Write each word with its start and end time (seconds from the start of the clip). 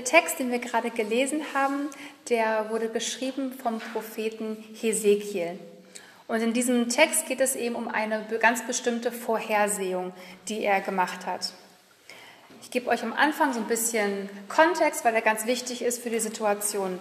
Der 0.00 0.06
Text, 0.06 0.38
den 0.38 0.50
wir 0.50 0.60
gerade 0.60 0.88
gelesen 0.88 1.42
haben, 1.52 1.90
der 2.30 2.70
wurde 2.70 2.88
geschrieben 2.88 3.52
vom 3.52 3.80
Propheten 3.92 4.56
Hesekiel. 4.80 5.58
Und 6.26 6.40
in 6.40 6.54
diesem 6.54 6.88
Text 6.88 7.26
geht 7.26 7.42
es 7.42 7.54
eben 7.54 7.74
um 7.74 7.86
eine 7.86 8.24
ganz 8.40 8.66
bestimmte 8.66 9.12
Vorhersehung, 9.12 10.14
die 10.48 10.64
er 10.64 10.80
gemacht 10.80 11.26
hat. 11.26 11.52
Ich 12.62 12.70
gebe 12.70 12.88
euch 12.88 13.02
am 13.02 13.12
Anfang 13.12 13.52
so 13.52 13.60
ein 13.60 13.66
bisschen 13.66 14.30
Kontext, 14.48 15.04
weil 15.04 15.14
er 15.14 15.20
ganz 15.20 15.44
wichtig 15.44 15.82
ist 15.82 16.02
für 16.02 16.08
die 16.08 16.20
Situation. 16.20 16.98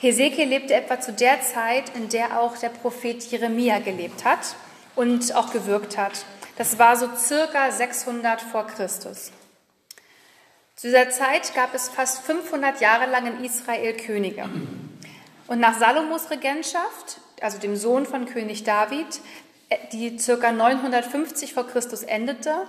Hesekiel 0.00 0.48
lebte 0.48 0.74
etwa 0.74 1.00
zu 1.00 1.14
der 1.14 1.40
Zeit, 1.40 1.96
in 1.96 2.10
der 2.10 2.38
auch 2.38 2.58
der 2.58 2.68
Prophet 2.68 3.22
Jeremia 3.22 3.78
gelebt 3.78 4.26
hat 4.26 4.54
und 4.96 5.34
auch 5.34 5.50
gewirkt 5.50 5.96
hat. 5.96 6.26
Das 6.58 6.78
war 6.78 6.98
so 6.98 7.08
circa 7.16 7.70
600 7.70 8.42
vor 8.42 8.66
Christus. 8.66 9.32
Zu 10.80 10.86
dieser 10.86 11.10
Zeit 11.10 11.54
gab 11.54 11.74
es 11.74 11.90
fast 11.90 12.22
500 12.22 12.80
Jahre 12.80 13.04
lang 13.04 13.26
in 13.26 13.44
Israel 13.44 13.94
Könige. 13.94 14.48
Und 15.46 15.60
nach 15.60 15.78
Salomos 15.78 16.30
Regentschaft, 16.30 17.20
also 17.42 17.58
dem 17.58 17.76
Sohn 17.76 18.06
von 18.06 18.24
König 18.24 18.64
David, 18.64 19.20
die 19.92 20.18
circa 20.18 20.52
950 20.52 21.52
vor 21.52 21.68
Christus 21.68 22.02
endete, 22.02 22.66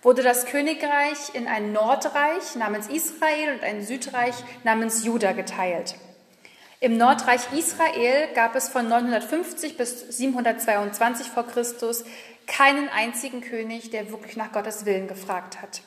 wurde 0.00 0.22
das 0.22 0.46
Königreich 0.46 1.34
in 1.34 1.46
ein 1.46 1.74
Nordreich 1.74 2.56
namens 2.56 2.86
Israel 2.86 3.52
und 3.52 3.62
ein 3.62 3.84
Südreich 3.84 4.36
namens 4.64 5.04
Juda 5.04 5.32
geteilt. 5.32 5.96
Im 6.80 6.96
Nordreich 6.96 7.42
Israel 7.52 8.28
gab 8.34 8.56
es 8.56 8.70
von 8.70 8.88
950 8.88 9.76
bis 9.76 10.16
722 10.16 11.26
vor 11.26 11.46
Christus 11.46 12.06
keinen 12.46 12.88
einzigen 12.88 13.42
König, 13.42 13.90
der 13.90 14.10
wirklich 14.10 14.36
nach 14.36 14.50
Gottes 14.50 14.86
Willen 14.86 15.08
gefragt 15.08 15.60
hat. 15.60 15.82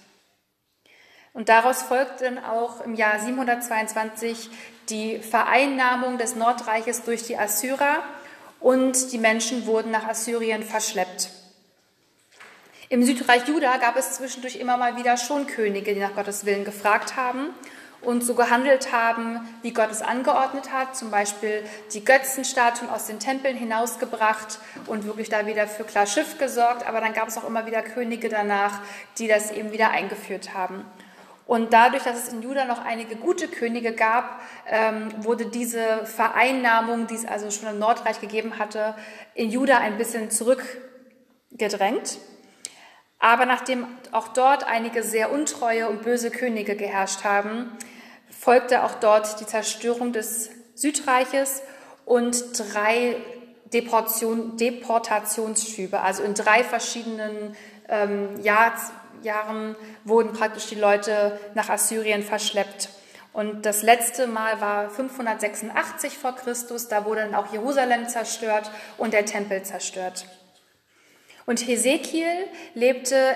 Und 1.33 1.49
daraus 1.49 1.81
folgt 1.81 2.21
dann 2.21 2.37
auch 2.37 2.81
im 2.81 2.93
Jahr 2.93 3.19
722 3.19 4.49
die 4.89 5.19
Vereinnahmung 5.19 6.17
des 6.19 6.35
Nordreiches 6.35 7.03
durch 7.03 7.23
die 7.23 7.37
Assyrer 7.37 8.03
und 8.59 9.11
die 9.11 9.17
Menschen 9.17 9.65
wurden 9.65 9.91
nach 9.91 10.07
Assyrien 10.07 10.63
verschleppt. 10.63 11.31
Im 12.89 13.03
Südreich 13.03 13.47
Juda 13.47 13.77
gab 13.77 13.97
es 13.97 14.13
zwischendurch 14.13 14.57
immer 14.57 14.77
mal 14.77 14.95
wieder 14.97 15.17
schon 15.17 15.47
Könige, 15.47 15.95
die 15.95 15.99
nach 15.99 16.13
Gottes 16.13 16.45
Willen 16.45 16.63
gefragt 16.63 17.15
haben 17.15 17.49
und 18.01 18.23
so 18.23 18.35
gehandelt 18.35 18.91
haben, 18.91 19.39
wie 19.63 19.73
Gott 19.73 19.89
es 19.89 20.03
angeordnet 20.03 20.71
hat, 20.71 20.95
zum 20.95 21.09
Beispiel 21.09 21.63
die 21.93 22.05
Götzenstatuen 22.05 22.91
aus 22.91 23.07
den 23.07 23.19
Tempeln 23.19 23.57
hinausgebracht 23.57 24.59
und 24.85 25.05
wirklich 25.05 25.29
da 25.29 25.47
wieder 25.47 25.67
für 25.67 25.85
klar 25.85 26.05
Schiff 26.05 26.37
gesorgt. 26.37 26.87
Aber 26.87 27.01
dann 27.01 27.13
gab 27.13 27.27
es 27.27 27.37
auch 27.37 27.47
immer 27.47 27.65
wieder 27.65 27.81
Könige 27.81 28.29
danach, 28.29 28.81
die 29.17 29.27
das 29.27 29.51
eben 29.51 29.71
wieder 29.71 29.89
eingeführt 29.89 30.53
haben. 30.53 30.85
Und 31.45 31.73
dadurch, 31.73 32.03
dass 32.03 32.17
es 32.17 32.33
in 32.33 32.41
Juda 32.41 32.65
noch 32.65 32.83
einige 32.83 33.15
gute 33.15 33.47
Könige 33.47 33.93
gab, 33.93 34.41
ähm, 34.67 35.09
wurde 35.17 35.47
diese 35.47 36.05
Vereinnahmung, 36.05 37.07
die 37.07 37.15
es 37.15 37.25
also 37.25 37.51
schon 37.51 37.69
im 37.69 37.79
Nordreich 37.79 38.21
gegeben 38.21 38.59
hatte, 38.59 38.95
in 39.35 39.49
Juda 39.49 39.77
ein 39.79 39.97
bisschen 39.97 40.31
zurückgedrängt. 40.31 42.17
Aber 43.19 43.45
nachdem 43.45 43.87
auch 44.11 44.29
dort 44.29 44.65
einige 44.65 45.03
sehr 45.03 45.31
untreue 45.31 45.89
und 45.89 46.03
böse 46.03 46.31
Könige 46.31 46.75
geherrscht 46.75 47.23
haben, 47.23 47.71
folgte 48.29 48.83
auch 48.83 48.95
dort 48.95 49.39
die 49.39 49.45
Zerstörung 49.45 50.11
des 50.11 50.49
Südreiches 50.75 51.61
und 52.05 52.59
drei 52.59 53.15
Deportation, 53.73 54.57
Deportationsschübe. 54.57 56.01
Also 56.01 56.23
in 56.23 56.33
drei 56.33 56.63
verschiedenen 56.63 57.55
ähm, 57.89 58.39
Jahr, 58.41 58.73
Jahren 59.23 59.75
wurden 60.03 60.33
praktisch 60.33 60.67
die 60.67 60.75
Leute 60.75 61.39
nach 61.53 61.69
Assyrien 61.69 62.23
verschleppt. 62.23 62.89
Und 63.33 63.65
das 63.65 63.81
letzte 63.81 64.27
Mal 64.27 64.61
war 64.61 64.89
586 64.89 66.17
vor 66.17 66.35
Christus, 66.35 66.87
da 66.87 67.05
wurde 67.05 67.21
dann 67.21 67.35
auch 67.35 67.51
Jerusalem 67.51 68.07
zerstört 68.07 68.69
und 68.97 69.13
der 69.13 69.25
Tempel 69.25 69.63
zerstört. 69.63 70.25
Und 71.45 71.67
Hesekiel 71.67 72.47
lebte 72.75 73.35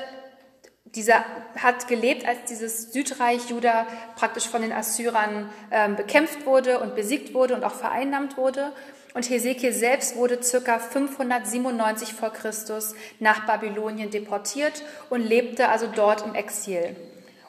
dieser 0.95 1.25
hat 1.61 1.87
gelebt, 1.87 2.25
als 2.25 2.45
dieses 2.47 2.93
Südreich 2.93 3.49
Juda 3.49 3.87
praktisch 4.15 4.47
von 4.47 4.61
den 4.61 4.71
Assyrern 4.71 5.49
ähm, 5.71 5.95
bekämpft 5.95 6.45
wurde 6.45 6.79
und 6.79 6.95
besiegt 6.95 7.33
wurde 7.33 7.55
und 7.55 7.63
auch 7.63 7.75
vereinnahmt 7.75 8.37
wurde. 8.37 8.71
Und 9.17 9.31
Hesekiel 9.31 9.73
selbst 9.73 10.15
wurde 10.15 10.43
circa 10.43 10.77
597 10.77 12.13
vor 12.13 12.29
Christus 12.29 12.93
nach 13.17 13.47
Babylonien 13.47 14.11
deportiert 14.11 14.83
und 15.09 15.21
lebte 15.21 15.69
also 15.69 15.87
dort 15.87 16.23
im 16.23 16.35
Exil. 16.35 16.95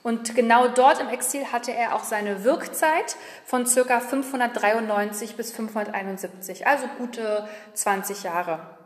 Und 0.02 0.34
genau 0.34 0.68
dort 0.68 0.98
im 0.98 1.10
Exil 1.10 1.52
hatte 1.52 1.74
er 1.74 1.94
auch 1.94 2.04
seine 2.04 2.42
Wirkzeit 2.42 3.16
von 3.44 3.66
circa 3.66 4.00
593 4.00 5.36
bis 5.36 5.52
571, 5.52 6.66
also 6.66 6.86
gute 6.96 7.46
20 7.74 8.22
Jahre, 8.22 8.78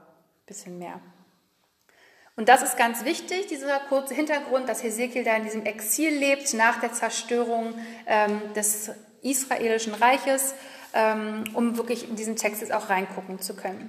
bisschen 0.47 0.77
mehr. 0.77 0.99
Und 2.35 2.49
das 2.49 2.65
ist 2.65 2.77
ganz 2.77 3.05
wichtig, 3.05 3.47
dieser 3.47 3.79
kurze 3.79 4.13
Hintergrund, 4.13 4.69
dass 4.69 4.83
Hesekiel 4.83 5.23
da 5.23 5.37
in 5.37 5.45
diesem 5.45 5.67
Exil 5.67 6.19
lebt 6.19 6.53
nach 6.55 6.81
der 6.81 6.93
Zerstörung 6.93 7.75
ähm, 8.09 8.41
des 8.57 8.91
israelischen 9.23 9.95
Reiches, 9.95 10.57
um 11.55 11.77
wirklich 11.77 12.09
in 12.09 12.17
diesen 12.17 12.37
Text 12.37 12.61
jetzt 12.61 12.73
auch 12.73 12.91
reingucken 12.91 13.41
zu 13.41 13.55
können. 13.55 13.89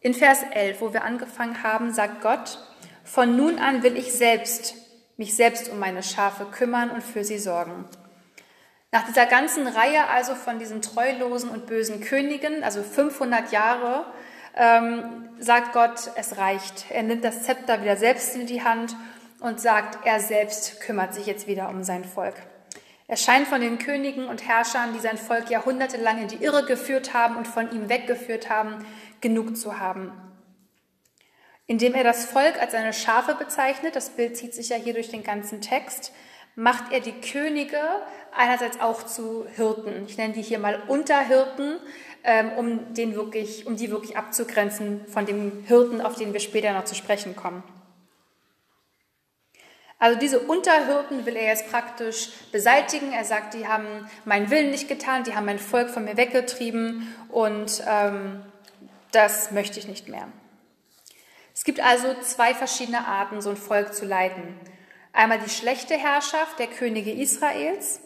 In 0.00 0.14
Vers 0.14 0.42
11, 0.50 0.80
wo 0.80 0.92
wir 0.92 1.04
angefangen 1.04 1.62
haben, 1.62 1.92
sagt 1.92 2.22
Gott, 2.22 2.58
von 3.04 3.36
nun 3.36 3.58
an 3.58 3.82
will 3.82 3.96
ich 3.96 4.12
selbst 4.12 4.74
mich 5.20 5.36
selbst 5.36 5.68
um 5.68 5.78
meine 5.78 6.02
Schafe 6.02 6.46
kümmern 6.46 6.90
und 6.90 7.02
für 7.02 7.24
sie 7.24 7.38
sorgen. 7.38 7.84
Nach 8.90 9.04
dieser 9.06 9.26
ganzen 9.26 9.66
Reihe 9.66 10.08
also 10.08 10.34
von 10.34 10.58
diesen 10.58 10.80
treulosen 10.80 11.50
und 11.50 11.66
bösen 11.66 12.00
Königen, 12.00 12.64
also 12.64 12.82
500 12.82 13.52
Jahre, 13.52 14.06
ähm, 14.56 15.28
sagt 15.38 15.74
Gott, 15.74 16.10
es 16.16 16.38
reicht. 16.38 16.86
Er 16.90 17.02
nimmt 17.02 17.22
das 17.22 17.42
Zepter 17.42 17.82
wieder 17.82 17.98
selbst 17.98 18.34
in 18.34 18.46
die 18.46 18.64
Hand 18.64 18.96
und 19.40 19.60
sagt, 19.60 20.06
er 20.06 20.20
selbst 20.20 20.80
kümmert 20.80 21.14
sich 21.14 21.26
jetzt 21.26 21.46
wieder 21.46 21.68
um 21.68 21.84
sein 21.84 22.06
Volk. 22.06 22.34
Er 23.10 23.16
scheint 23.16 23.48
von 23.48 23.60
den 23.60 23.78
Königen 23.78 24.28
und 24.28 24.46
Herrschern, 24.46 24.92
die 24.94 25.00
sein 25.00 25.18
Volk 25.18 25.50
jahrhundertelang 25.50 26.22
in 26.22 26.28
die 26.28 26.44
Irre 26.44 26.64
geführt 26.64 27.12
haben 27.12 27.34
und 27.34 27.48
von 27.48 27.68
ihm 27.72 27.88
weggeführt 27.88 28.48
haben, 28.48 28.86
genug 29.20 29.56
zu 29.56 29.80
haben. 29.80 30.12
Indem 31.66 31.94
er 31.94 32.04
das 32.04 32.26
Volk 32.26 32.62
als 32.62 32.70
seine 32.70 32.92
Schafe 32.92 33.34
bezeichnet, 33.34 33.96
das 33.96 34.10
Bild 34.10 34.36
zieht 34.36 34.54
sich 34.54 34.68
ja 34.68 34.76
hier 34.76 34.94
durch 34.94 35.10
den 35.10 35.24
ganzen 35.24 35.60
Text, 35.60 36.12
macht 36.54 36.92
er 36.92 37.00
die 37.00 37.20
Könige 37.20 37.80
einerseits 38.32 38.80
auch 38.80 39.02
zu 39.02 39.44
Hirten. 39.56 40.04
Ich 40.06 40.16
nenne 40.16 40.34
die 40.34 40.42
hier 40.42 40.60
mal 40.60 40.80
Unterhirten, 40.86 41.80
ähm, 42.22 42.52
um, 42.52 42.94
den 42.94 43.16
wirklich, 43.16 43.66
um 43.66 43.74
die 43.74 43.90
wirklich 43.90 44.16
abzugrenzen 44.16 45.04
von 45.08 45.26
dem 45.26 45.64
Hirten, 45.66 46.00
auf 46.00 46.14
den 46.14 46.32
wir 46.32 46.38
später 46.38 46.72
noch 46.72 46.84
zu 46.84 46.94
sprechen 46.94 47.34
kommen. 47.34 47.64
Also 50.00 50.18
diese 50.18 50.40
Unterhirten 50.40 51.26
will 51.26 51.36
er 51.36 51.44
jetzt 51.44 51.70
praktisch 51.70 52.30
beseitigen. 52.52 53.12
Er 53.12 53.26
sagt, 53.26 53.52
die 53.52 53.68
haben 53.68 54.08
meinen 54.24 54.50
Willen 54.50 54.70
nicht 54.70 54.88
getan, 54.88 55.24
die 55.24 55.34
haben 55.34 55.44
mein 55.44 55.58
Volk 55.58 55.90
von 55.90 56.06
mir 56.06 56.16
weggetrieben 56.16 57.14
und 57.28 57.82
ähm, 57.86 58.42
das 59.12 59.50
möchte 59.50 59.78
ich 59.78 59.86
nicht 59.86 60.08
mehr. 60.08 60.26
Es 61.54 61.64
gibt 61.64 61.80
also 61.80 62.14
zwei 62.22 62.54
verschiedene 62.54 63.06
Arten, 63.06 63.42
so 63.42 63.50
ein 63.50 63.56
Volk 63.58 63.92
zu 63.92 64.06
leiten. 64.06 64.58
Einmal 65.12 65.38
die 65.38 65.50
schlechte 65.50 65.94
Herrschaft 65.94 66.58
der 66.58 66.68
Könige 66.68 67.12
Israels 67.12 68.00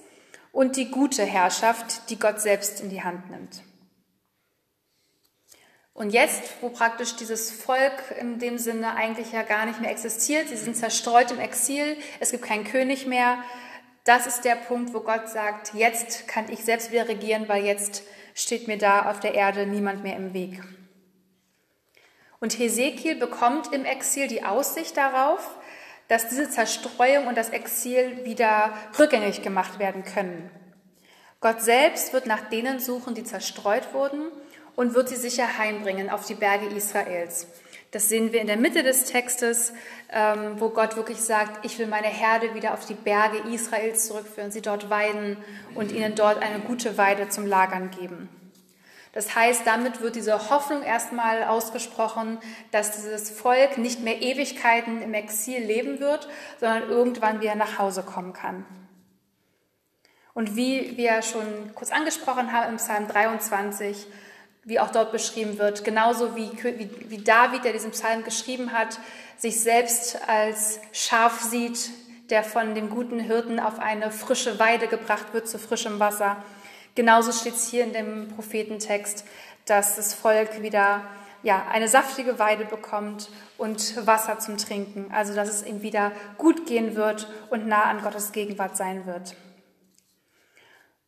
und 0.51 0.77
die 0.77 0.91
gute 0.91 1.23
Herrschaft, 1.23 2.11
die 2.11 2.19
Gott 2.19 2.41
selbst 2.41 2.81
in 2.81 2.91
die 2.91 3.05
Hand 3.05 3.31
nimmt. 3.31 3.63
Und 5.95 6.11
jetzt, 6.11 6.43
wo 6.61 6.71
praktisch 6.71 7.15
dieses 7.15 7.53
Volk 7.53 8.17
in 8.21 8.41
dem 8.41 8.59
Sinne 8.59 8.97
eigentlich 8.97 9.31
ja 9.31 9.43
gar 9.43 9.65
nicht 9.65 9.81
mehr 9.81 9.93
existiert, 9.93 10.49
sie 10.49 10.57
sind 10.57 10.77
zerstreut 10.77 11.31
im 11.31 11.39
Exil, 11.39 11.97
es 12.19 12.33
gibt 12.33 12.43
keinen 12.43 12.65
König 12.65 13.07
mehr, 13.07 13.39
das 14.03 14.27
ist 14.27 14.45
der 14.45 14.57
Punkt, 14.57 14.93
wo 14.93 15.01
Gott 15.01 15.29
sagt, 15.29 15.73
jetzt 15.73 16.27
kann 16.27 16.51
ich 16.51 16.65
selbst 16.65 16.91
wieder 16.91 17.09
regieren, 17.09 17.49
weil 17.49 17.65
jetzt 17.65 18.03
steht 18.35 18.67
mir 18.67 18.77
da 18.77 19.09
auf 19.09 19.21
der 19.21 19.35
Erde 19.35 19.67
niemand 19.67 20.03
mehr 20.03 20.17
im 20.17 20.35
Weg. 20.35 20.61
Und 22.41 22.59
Hesekiel 22.59 23.15
bekommt 23.15 23.73
im 23.73 23.85
Exil 23.85 24.27
die 24.27 24.43
Aussicht 24.43 24.97
darauf, 24.97 25.57
dass 26.09 26.29
diese 26.29 26.51
Zerstreuung 26.51 27.29
und 27.29 27.39
das 27.39 27.51
Exil 27.51 28.25
wieder 28.25 28.77
rückgängig 28.99 29.43
gemacht 29.43 29.79
werden 29.79 30.03
können. 30.03 30.51
Gott 31.41 31.63
selbst 31.63 32.13
wird 32.13 32.27
nach 32.27 32.49
denen 32.51 32.81
suchen, 32.81 33.15
die 33.15 33.25
zerstreut 33.25 33.95
wurden 33.95 34.33
und 34.77 34.95
wird 34.95 35.09
sie 35.09 35.17
sicher 35.17 35.59
heimbringen 35.59 36.11
auf 36.11 36.27
die 36.27 36.35
Berge 36.35 36.67
Israels. 36.67 37.47
Das 37.91 38.09
sehen 38.09 38.33
wir 38.33 38.41
in 38.41 38.49
der 38.49 38.57
Mitte 38.57 38.83
des 38.83 39.05
Textes, 39.05 39.73
ähm, 40.13 40.57
wo 40.59 40.71
Gott 40.71 40.97
wirklich 40.97 41.21
sagt, 41.21 41.65
ich 41.65 41.79
will 41.79 41.87
meine 41.87 42.09
Herde 42.09 42.55
wieder 42.55 42.75
auf 42.75 42.85
die 42.85 42.95
Berge 42.95 43.39
Israels 43.55 44.09
zurückführen, 44.09 44.51
sie 44.51 44.63
dort 44.63 44.91
weiden 44.91 45.37
und 45.77 45.93
ihnen 45.93 46.17
dort 46.17 46.43
eine 46.43 46.59
gute 46.59 46.99
Weide 46.99 47.29
zum 47.29 47.47
Lagern 47.47 47.93
geben. 47.93 48.29
Das 49.13 49.37
heißt, 49.37 49.65
damit 49.65 50.01
wird 50.01 50.17
diese 50.17 50.51
Hoffnung 50.51 50.83
erstmal 50.83 51.45
ausgesprochen, 51.45 52.39
dass 52.73 52.91
dieses 52.91 53.31
Volk 53.31 53.79
nicht 53.79 54.01
mehr 54.01 54.21
Ewigkeiten 54.21 55.01
im 55.01 55.15
Exil 55.15 55.61
leben 55.61 56.01
wird, 56.01 56.29
sondern 56.59 56.91
irgendwann 56.91 57.41
wieder 57.41 57.55
nach 57.55 57.79
Hause 57.79 58.03
kommen 58.03 58.33
kann. 58.33 58.67
Und 60.33 60.57
wie 60.57 60.97
wir 60.97 61.23
schon 61.23 61.47
kurz 61.77 61.93
angesprochen 61.93 62.53
haben 62.53 62.73
im 62.73 62.77
Psalm 62.79 63.07
23, 63.07 64.09
wie 64.65 64.81
auch 64.81 64.91
dort 64.91 65.13
beschrieben 65.13 65.59
wird, 65.59 65.85
genauso 65.85 66.37
wie, 66.37 66.51
wie, 66.63 66.91
wie 67.11 67.19
David, 67.19 67.65
der 67.65 67.73
diesen 67.73 67.91
Psalm 67.91 68.25
geschrieben 68.25 68.73
hat, 68.73 68.99
sich 69.37 69.61
selbst 69.61 70.19
als 70.27 70.81
Schaf 70.93 71.41
sieht, 71.41 71.91
der 72.31 72.43
von 72.43 72.75
dem 72.75 72.89
guten 72.89 73.21
Hirten 73.21 73.61
auf 73.61 73.79
eine 73.79 74.11
frische 74.11 74.59
Weide 74.59 74.87
gebracht 74.87 75.35
wird 75.35 75.49
zu 75.49 75.59
frischem 75.59 76.01
Wasser. 76.01 76.43
Genauso 76.95 77.33
steht 77.33 77.55
es 77.55 77.69
hier 77.69 77.85
in 77.85 77.93
dem 77.93 78.29
Prophetentext, 78.29 79.25
dass 79.67 79.97
das 79.97 80.15
Volk 80.15 80.63
wieder 80.63 81.03
ja, 81.43 81.67
eine 81.71 81.89
saftige 81.89 82.39
Weide 82.39 82.65
bekommt 82.65 83.29
und 83.59 84.07
Wasser 84.07 84.39
zum 84.39 84.57
Trinken. 84.57 85.11
Also 85.13 85.35
dass 85.35 85.49
es 85.49 85.67
ihm 85.67 85.83
wieder 85.83 86.13
gut 86.39 86.67
gehen 86.67 86.97
wird 86.97 87.29
und 87.51 87.67
nah 87.67 87.83
an 87.83 88.01
Gottes 88.03 88.33
Gegenwart 88.33 88.77
sein 88.77 89.05
wird. 89.07 89.37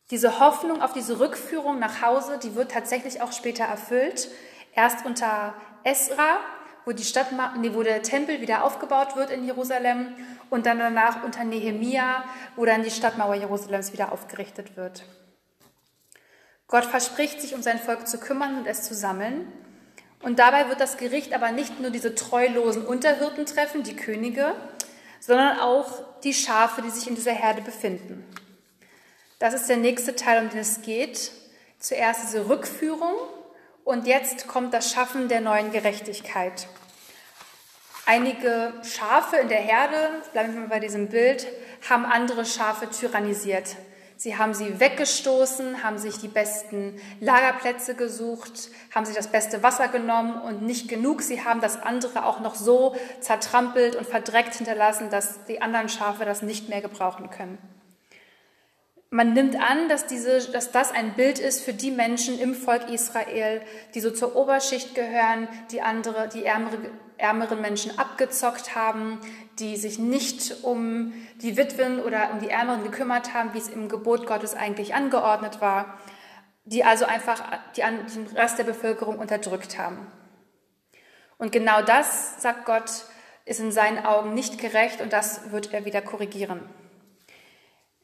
Diese 0.09 0.39
Hoffnung 0.39 0.81
auf 0.81 0.93
diese 0.93 1.19
Rückführung 1.19 1.79
nach 1.79 2.01
Hause, 2.01 2.39
die 2.41 2.55
wird 2.55 2.71
tatsächlich 2.71 3.21
auch 3.21 3.33
später 3.33 3.65
erfüllt. 3.65 4.29
Erst 4.73 5.05
unter 5.05 5.53
Esra, 5.83 6.39
wo, 6.85 6.93
die 6.93 7.03
Stadt, 7.03 7.27
wo 7.73 7.83
der 7.83 8.01
Tempel 8.03 8.39
wieder 8.39 8.63
aufgebaut 8.63 9.17
wird 9.17 9.31
in 9.31 9.45
Jerusalem 9.45 10.15
und 10.49 10.65
dann 10.65 10.79
danach 10.79 11.23
unter 11.23 11.43
Nehemia, 11.43 12.23
wo 12.55 12.63
dann 12.63 12.83
die 12.83 12.91
Stadtmauer 12.91 13.35
Jerusalems 13.35 13.91
wieder 13.91 14.13
aufgerichtet 14.13 14.77
wird. 14.77 15.03
Gott 16.67 16.85
verspricht 16.85 17.41
sich, 17.41 17.53
um 17.55 17.61
sein 17.61 17.79
Volk 17.79 18.07
zu 18.07 18.17
kümmern 18.17 18.57
und 18.57 18.67
es 18.67 18.83
zu 18.83 18.93
sammeln. 18.93 19.51
Und 20.21 20.39
dabei 20.39 20.69
wird 20.69 20.79
das 20.79 20.97
Gericht 20.97 21.33
aber 21.33 21.51
nicht 21.51 21.79
nur 21.81 21.91
diese 21.91 22.15
treulosen 22.15 22.85
Unterhirten 22.85 23.45
treffen, 23.45 23.83
die 23.83 23.95
Könige, 23.95 24.53
sondern 25.19 25.59
auch 25.59 26.19
die 26.23 26.33
Schafe, 26.33 26.81
die 26.81 26.89
sich 26.89 27.07
in 27.07 27.15
dieser 27.15 27.33
Herde 27.33 27.61
befinden. 27.61 28.25
Das 29.39 29.53
ist 29.53 29.69
der 29.69 29.77
nächste 29.77 30.15
Teil, 30.15 30.43
um 30.43 30.49
den 30.49 30.59
es 30.59 30.81
geht. 30.81 31.31
Zuerst 31.79 32.23
diese 32.23 32.49
Rückführung 32.49 33.13
und 33.83 34.07
jetzt 34.07 34.47
kommt 34.47 34.73
das 34.73 34.91
Schaffen 34.91 35.29
der 35.29 35.41
neuen 35.41 35.71
Gerechtigkeit. 35.71 36.67
Einige 38.07 38.73
Schafe 38.83 39.35
in 39.35 39.47
der 39.47 39.59
Herde, 39.59 40.09
bleiben 40.31 40.53
wir 40.53 40.61
mal 40.61 40.69
bei 40.69 40.79
diesem 40.79 41.09
Bild, 41.09 41.45
haben 41.87 42.05
andere 42.05 42.45
Schafe 42.45 42.89
tyrannisiert. 42.89 43.75
Sie 44.15 44.35
haben 44.35 44.55
sie 44.55 44.79
weggestoßen, 44.79 45.83
haben 45.83 45.99
sich 45.99 46.17
die 46.17 46.29
besten 46.29 46.99
Lagerplätze 47.19 47.93
gesucht, 47.93 48.69
haben 48.95 49.05
sich 49.05 49.15
das 49.15 49.27
beste 49.27 49.61
Wasser 49.61 49.89
genommen 49.89 50.41
und 50.41 50.63
nicht 50.63 50.89
genug. 50.89 51.21
Sie 51.21 51.45
haben 51.45 51.61
das 51.61 51.79
andere 51.83 52.25
auch 52.25 52.39
noch 52.39 52.55
so 52.55 52.95
zertrampelt 53.19 53.95
und 53.95 54.07
verdreckt 54.07 54.55
hinterlassen, 54.55 55.11
dass 55.11 55.45
die 55.45 55.61
anderen 55.61 55.89
Schafe 55.89 56.25
das 56.25 56.41
nicht 56.41 56.69
mehr 56.69 56.81
gebrauchen 56.81 57.29
können 57.29 57.76
man 59.09 59.33
nimmt 59.33 59.55
an, 59.55 59.87
dass, 59.87 60.05
diese, 60.05 60.51
dass 60.51 60.71
das 60.71 60.91
ein 60.91 61.13
Bild 61.13 61.39
ist 61.39 61.63
für 61.63 61.73
die 61.73 61.91
Menschen 61.91 62.39
im 62.39 62.53
Volk 62.53 62.89
Israel, 62.89 63.61
die 63.93 64.01
so 64.01 64.11
zur 64.11 64.35
Oberschicht 64.35 64.95
gehören, 64.95 65.47
die 65.71 65.81
andere, 65.81 66.27
die 66.27 66.43
ärmere, 66.45 66.77
ärmeren 67.17 67.61
Menschen 67.61 67.97
abgezockt 67.97 68.75
haben, 68.75 69.19
die 69.59 69.77
sich 69.77 69.97
nicht 69.97 70.63
um 70.63 71.13
die 71.41 71.57
Witwen 71.57 71.99
oder 72.01 72.31
um 72.33 72.39
die 72.39 72.49
Ärmeren 72.49 72.83
gekümmert 72.83 73.33
haben, 73.33 73.53
wie 73.53 73.59
es 73.59 73.69
im 73.69 73.87
Gebot 73.87 74.27
Gottes 74.27 74.55
eigentlich 74.55 74.93
angeordnet 74.93 75.61
war, 75.61 75.97
die 76.65 76.83
also 76.83 77.05
einfach 77.05 77.41
die, 77.75 77.81
den 77.81 78.27
Rest 78.35 78.59
der 78.59 78.65
Bevölkerung 78.65 79.19
unterdrückt 79.19 79.77
haben. 79.79 80.05
Und 81.37 81.51
genau 81.51 81.81
das, 81.81 82.41
sagt 82.41 82.65
Gott, 82.65 83.05
ist 83.45 83.61
in 83.61 83.71
seinen 83.71 84.05
Augen 84.05 84.33
nicht 84.33 84.59
gerecht 84.59 84.99
und 84.99 85.13
das 85.13 85.51
wird 85.51 85.73
er 85.73 85.85
wieder 85.85 86.01
korrigieren. 86.01 86.61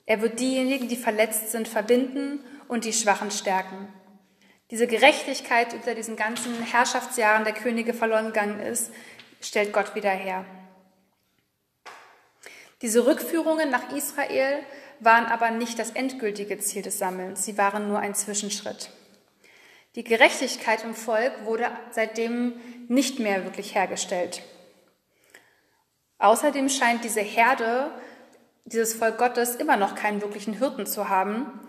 Er 0.05 0.21
wird 0.21 0.39
diejenigen, 0.39 0.87
die 0.87 0.97
verletzt 0.97 1.51
sind, 1.51 1.67
verbinden 1.67 2.43
und 2.67 2.85
die 2.85 2.93
Schwachen 2.93 3.31
stärken. 3.31 3.87
Diese 4.71 4.87
Gerechtigkeit, 4.87 5.71
die 5.71 5.77
unter 5.77 5.95
diesen 5.95 6.15
ganzen 6.15 6.61
Herrschaftsjahren 6.63 7.43
der 7.43 7.53
Könige 7.53 7.93
verloren 7.93 8.27
gegangen 8.27 8.59
ist, 8.59 8.91
stellt 9.39 9.71
Gott 9.71 9.95
wieder 9.95 10.09
her. 10.09 10.45
Diese 12.81 13.05
Rückführungen 13.05 13.69
nach 13.69 13.95
Israel 13.95 14.59
waren 14.99 15.25
aber 15.25 15.51
nicht 15.51 15.79
das 15.79 15.91
endgültige 15.91 16.57
Ziel 16.59 16.81
des 16.81 16.97
Sammelns, 16.99 17.45
sie 17.45 17.57
waren 17.57 17.87
nur 17.87 17.99
ein 17.99 18.15
Zwischenschritt. 18.15 18.89
Die 19.95 20.03
Gerechtigkeit 20.03 20.83
im 20.83 20.95
Volk 20.95 21.45
wurde 21.45 21.69
seitdem 21.91 22.59
nicht 22.87 23.19
mehr 23.19 23.43
wirklich 23.43 23.75
hergestellt. 23.75 24.41
Außerdem 26.17 26.67
scheint 26.69 27.03
diese 27.03 27.21
Herde 27.21 27.91
dieses 28.65 28.93
Volk 28.93 29.17
Gottes 29.17 29.55
immer 29.55 29.77
noch 29.77 29.95
keinen 29.95 30.21
wirklichen 30.21 30.53
Hirten 30.53 30.85
zu 30.85 31.09
haben. 31.09 31.59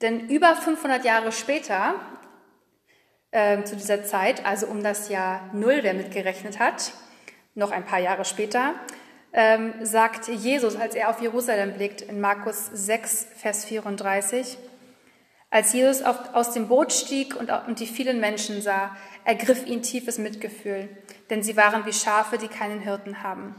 Denn 0.00 0.28
über 0.28 0.56
500 0.56 1.04
Jahre 1.04 1.32
später, 1.32 1.94
äh, 3.30 3.62
zu 3.64 3.76
dieser 3.76 4.04
Zeit, 4.04 4.46
also 4.46 4.66
um 4.66 4.82
das 4.82 5.08
Jahr 5.08 5.50
Null, 5.52 5.80
wer 5.82 5.94
mitgerechnet 5.94 6.58
hat, 6.58 6.92
noch 7.54 7.70
ein 7.70 7.84
paar 7.84 7.98
Jahre 7.98 8.24
später, 8.24 8.74
ähm, 9.32 9.74
sagt 9.82 10.28
Jesus, 10.28 10.76
als 10.76 10.94
er 10.94 11.10
auf 11.10 11.20
Jerusalem 11.20 11.74
blickt, 11.74 12.00
in 12.00 12.20
Markus 12.20 12.66
6, 12.72 13.28
Vers 13.36 13.64
34, 13.64 14.58
als 15.50 15.72
Jesus 15.72 16.02
auf, 16.02 16.34
aus 16.34 16.52
dem 16.52 16.68
Boot 16.68 16.92
stieg 16.92 17.36
und, 17.36 17.50
und 17.50 17.80
die 17.80 17.86
vielen 17.86 18.20
Menschen 18.20 18.62
sah, 18.62 18.96
ergriff 19.24 19.66
ihn 19.66 19.82
tiefes 19.82 20.18
Mitgefühl, 20.18 20.88
denn 21.28 21.42
sie 21.42 21.56
waren 21.56 21.86
wie 21.86 21.92
Schafe, 21.92 22.38
die 22.38 22.48
keinen 22.48 22.80
Hirten 22.80 23.22
haben. 23.22 23.54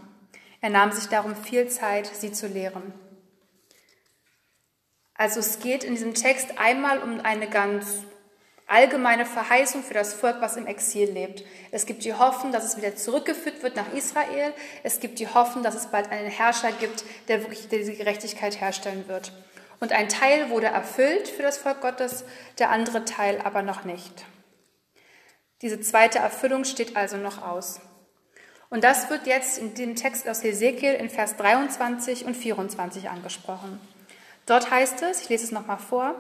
Er 0.62 0.70
nahm 0.70 0.92
sich 0.92 1.08
darum 1.08 1.36
viel 1.36 1.68
Zeit, 1.68 2.08
sie 2.08 2.32
zu 2.32 2.48
lehren. 2.48 2.94
Also 5.16 5.40
es 5.40 5.60
geht 5.60 5.84
in 5.84 5.94
diesem 5.94 6.14
Text 6.14 6.60
einmal 6.60 7.00
um 7.00 7.20
eine 7.20 7.50
ganz 7.50 8.04
allgemeine 8.68 9.26
Verheißung 9.26 9.84
für 9.84 9.94
das 9.94 10.14
Volk, 10.14 10.38
was 10.40 10.56
im 10.56 10.66
Exil 10.66 11.12
lebt. 11.12 11.44
Es 11.72 11.86
gibt 11.86 12.06
die 12.06 12.14
Hoffnung, 12.14 12.52
dass 12.52 12.64
es 12.64 12.78
wieder 12.78 12.96
zurückgeführt 12.96 13.62
wird 13.64 13.76
nach 13.76 13.92
Israel. 13.94 14.54
Es 14.84 15.00
gibt 15.00 15.20
die 15.20 15.28
Hoffnung, 15.28 15.64
dass 15.64 15.76
es 15.76 15.88
bald 15.88 16.10
einen 16.10 16.30
Herrscher 16.30 16.72
gibt, 16.72 17.04
der 17.28 17.42
wirklich 17.42 17.68
diese 17.68 17.94
Gerechtigkeit 17.94 18.62
herstellen 18.62 19.08
wird. 19.08 19.34
Und 19.80 19.92
ein 19.92 20.10
Teil 20.10 20.50
wurde 20.50 20.68
erfüllt 20.68 21.28
für 21.28 21.42
das 21.44 21.58
Volk 21.58 21.82
Gottes, 21.82 22.24
der 22.60 22.70
andere 22.70 23.04
Teil 23.04 23.42
aber 23.42 23.62
noch 23.62 23.84
nicht. 23.84 24.26
Diese 25.62 25.82
zweite 25.82 26.20
Erfüllung 26.20 26.64
steht 26.64 26.96
also 26.96 27.18
noch 27.18 27.42
aus. 27.42 27.82
Und 28.72 28.86
das 28.86 29.10
wird 29.10 29.28
jetzt 29.28 29.58
in 29.58 29.74
dem 29.76 29.96
Text 29.96 30.28
aus 30.30 30.44
Hesekiel 30.44 30.94
in 30.94 31.10
Vers 31.10 31.36
23 31.36 32.24
und 32.26 32.38
24 32.38 33.10
angesprochen. 33.10 33.80
Dort 34.46 34.72
heißt 34.72 35.04
es, 35.04 35.24
ich 35.24 35.30
lese 35.30 35.44
es 35.44 35.52
nochmal 35.52 35.78
vor, 35.78 36.16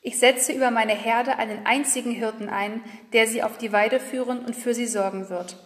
ich 0.00 0.20
setze 0.20 0.52
über 0.52 0.70
meine 0.70 0.94
Herde 0.94 1.36
einen 1.36 1.66
einzigen 1.66 2.12
Hirten 2.12 2.48
ein, 2.48 2.84
der 3.12 3.26
sie 3.26 3.42
auf 3.42 3.58
die 3.58 3.72
Weide 3.72 3.98
führen 3.98 4.44
und 4.44 4.54
für 4.54 4.72
sie 4.74 4.86
sorgen 4.86 5.28
wird. 5.28 5.56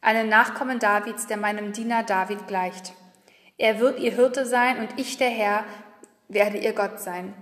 Einen 0.00 0.28
Nachkommen 0.28 0.78
Davids, 0.78 1.26
der 1.26 1.36
meinem 1.36 1.72
Diener 1.72 2.04
David 2.04 2.46
gleicht. 2.46 2.92
Er 3.58 3.80
wird 3.80 3.98
ihr 3.98 4.12
Hirte 4.12 4.46
sein 4.46 4.78
und 4.78 5.00
ich, 5.00 5.18
der 5.18 5.30
Herr, 5.30 5.64
werde 6.28 6.58
ihr 6.58 6.72
Gott 6.72 7.00
sein. 7.00 7.34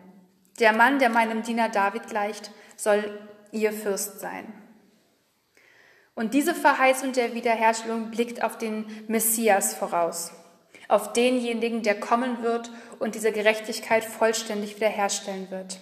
Der 0.58 0.72
Mann, 0.72 0.98
der 0.98 1.10
meinem 1.10 1.42
Diener 1.42 1.68
David 1.68 2.06
gleicht, 2.06 2.50
soll 2.74 3.20
ihr 3.52 3.72
Fürst 3.72 4.18
sein. 4.18 4.50
Und 6.18 6.34
diese 6.34 6.52
Verheißung 6.52 7.12
der 7.12 7.32
Wiederherstellung 7.34 8.10
blickt 8.10 8.42
auf 8.42 8.58
den 8.58 8.86
Messias 9.06 9.72
voraus, 9.74 10.32
auf 10.88 11.12
denjenigen, 11.12 11.84
der 11.84 12.00
kommen 12.00 12.42
wird 12.42 12.72
und 12.98 13.14
diese 13.14 13.30
Gerechtigkeit 13.30 14.04
vollständig 14.04 14.74
wiederherstellen 14.74 15.48
wird. 15.52 15.78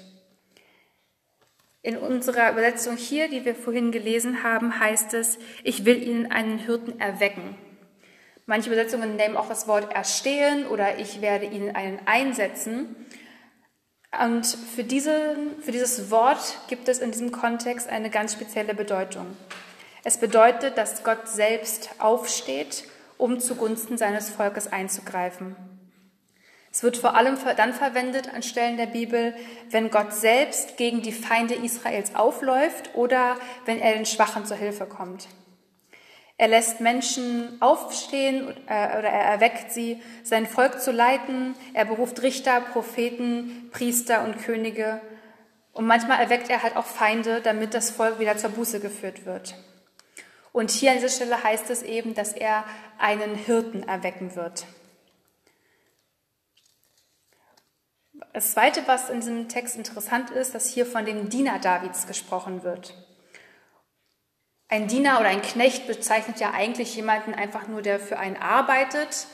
In 1.81 1.97
unserer 1.97 2.53
Übersetzung 2.53 2.99
hier, 2.99 3.29
die 3.31 3.47
wir 3.47 3.55
vorhin 3.55 3.93
gelesen 3.93 4.43
haben, 4.43 4.79
heißt 4.79 5.15
es, 5.15 5.39
ich 5.65 5.87
will 5.87 6.03
ihnen 6.03 6.31
einen 6.31 6.59
Hirten 6.59 7.01
erwecken. 7.01 7.57
Manche 8.45 8.69
Übersetzungen 8.69 9.17
nehmen 9.17 9.39
auch 9.39 9.49
das 9.49 9.67
Wort 9.67 9.91
erstehen 9.95 10.67
oder 10.67 10.99
ich 10.99 11.23
werde 11.23 11.47
ihnen 11.47 11.75
einen 11.75 11.99
einsetzen. 12.05 12.95
Und 14.23 14.45
für, 14.45 14.85
diese, 14.85 15.35
für 15.63 15.73
dieses 15.73 16.11
Wort 16.11 16.59
gibt 16.69 16.89
es 16.89 16.99
in 16.99 17.11
diesem 17.11 17.33
Kontext 17.33 17.89
eine 17.89 18.11
ganz 18.11 18.35
spezielle 18.35 18.75
Bedeutung. 18.75 19.35
Es 20.07 20.19
bedeutet, 20.19 20.79
dass 20.79 21.03
Gott 21.03 21.27
selbst 21.27 21.91
aufsteht, 21.99 22.85
um 23.19 23.41
zugunsten 23.41 23.99
seines 23.99 24.31
Volkes 24.31 24.73
einzugreifen. 24.73 25.57
Es 26.71 26.85
wird 26.85 26.97
vor 26.97 27.17
allem 27.17 27.37
dann 27.57 27.73
verwendet 27.73 28.33
an 28.33 28.45
Stellen 28.45 28.77
der 28.77 28.87
Bibel, 28.87 29.35
wenn 29.71 29.91
Gott 29.91 30.13
selbst 30.13 30.77
gegen 30.77 31.03
die 31.03 31.11
Feinde 31.11 31.55
Israels 31.55 32.15
aufläuft 32.15 32.95
oder 32.95 33.37
wenn 33.65 33.81
er 33.81 33.95
den 33.95 34.07
Schwachen 34.07 34.47
zur 34.47 34.57
Hilfe 34.57 34.87
kommt. 34.87 35.27
Er 36.39 36.47
lässt 36.47 36.81
Menschen 36.81 37.61
aufstehen 37.61 38.55
äh, 38.69 38.99
oder 38.99 39.09
er 39.09 39.25
erweckt 39.25 39.73
sie, 39.73 40.01
sein 40.23 40.47
Volk 40.47 40.81
zu 40.81 40.93
leiten. 40.93 41.57
Er 41.75 41.85
beruft 41.85 42.23
Richter, 42.23 42.61
Propheten, 42.61 43.71
Priester 43.73 44.23
und 44.23 44.39
Könige 44.39 45.01
Und 45.73 45.85
manchmal 45.85 46.21
erweckt 46.21 46.49
er 46.49 46.63
halt 46.63 46.77
auch 46.77 46.87
Feinde, 46.87 47.41
damit 47.41 47.75
das 47.75 47.91
Volk 47.91 48.21
wieder 48.21 48.37
zur 48.37 48.51
Buße 48.51 48.79
geführt 48.79 49.27
wird. 49.27 49.57
Und 50.57 50.71
hier 50.71 50.93
an 50.93 50.97
dieser 50.97 51.11
Stelle 51.11 51.45
heißt 51.45 51.69
es 51.69 51.83
eben, 51.83 52.15
dass 52.15 52.33
er 52.33 52.65
einen 52.97 53.35
Hirten 53.35 53.87
erwecken 53.87 54.35
wird. 54.37 54.65
Das 58.33 58.53
Zweite, 58.53 58.83
was 58.87 59.11
in 59.11 59.21
diesem 59.21 59.51
Text 59.51 59.77
interessant 59.77 60.31
ist, 60.31 60.55
dass 60.55 60.71
hier 60.71 60.87
von 60.87 61.05
dem 61.05 61.29
Diener 61.29 61.59
Davids 61.59 62.07
gesprochen 62.07 62.63
wird. 62.63 62.95
Ein 64.69 64.89
Diener 64.89 65.21
oder 65.21 65.29
ein 65.29 65.43
Knecht 65.43 65.87
bezeichnet 65.87 66.41
ja 66.41 66.53
eigentlich 66.53 66.97
jemanden 66.97 67.35
einfach 67.35 67.69
nur, 67.69 67.83
der 67.83 68.01
für 68.01 68.19
einen 68.19 68.39
arbeitet. 68.39 69.27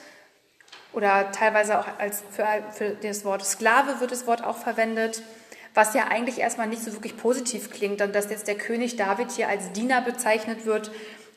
Oder 0.92 1.30
teilweise 1.30 1.78
auch 1.78 1.86
als 1.98 2.24
für, 2.32 2.48
für 2.72 2.96
das 2.96 3.24
Wort 3.24 3.44
Sklave 3.44 4.00
wird 4.00 4.10
das 4.10 4.26
Wort 4.26 4.42
auch 4.42 4.56
verwendet, 4.56 5.22
was 5.74 5.94
ja 5.94 6.08
eigentlich 6.08 6.38
erstmal 6.38 6.68
nicht 6.68 6.82
so 6.82 6.92
wirklich 6.92 7.16
positiv 7.16 7.70
klingt. 7.70 8.02
Und 8.02 8.14
dass 8.14 8.30
jetzt 8.30 8.48
der 8.48 8.56
König 8.56 8.96
David 8.96 9.30
hier 9.30 9.48
als 9.48 9.72
Diener 9.72 10.02
bezeichnet 10.02 10.66
wird, 10.66 10.90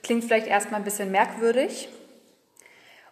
klingt 0.04 0.24
vielleicht 0.26 0.48
erstmal 0.48 0.82
ein 0.82 0.84
bisschen 0.84 1.12
merkwürdig. 1.12 1.90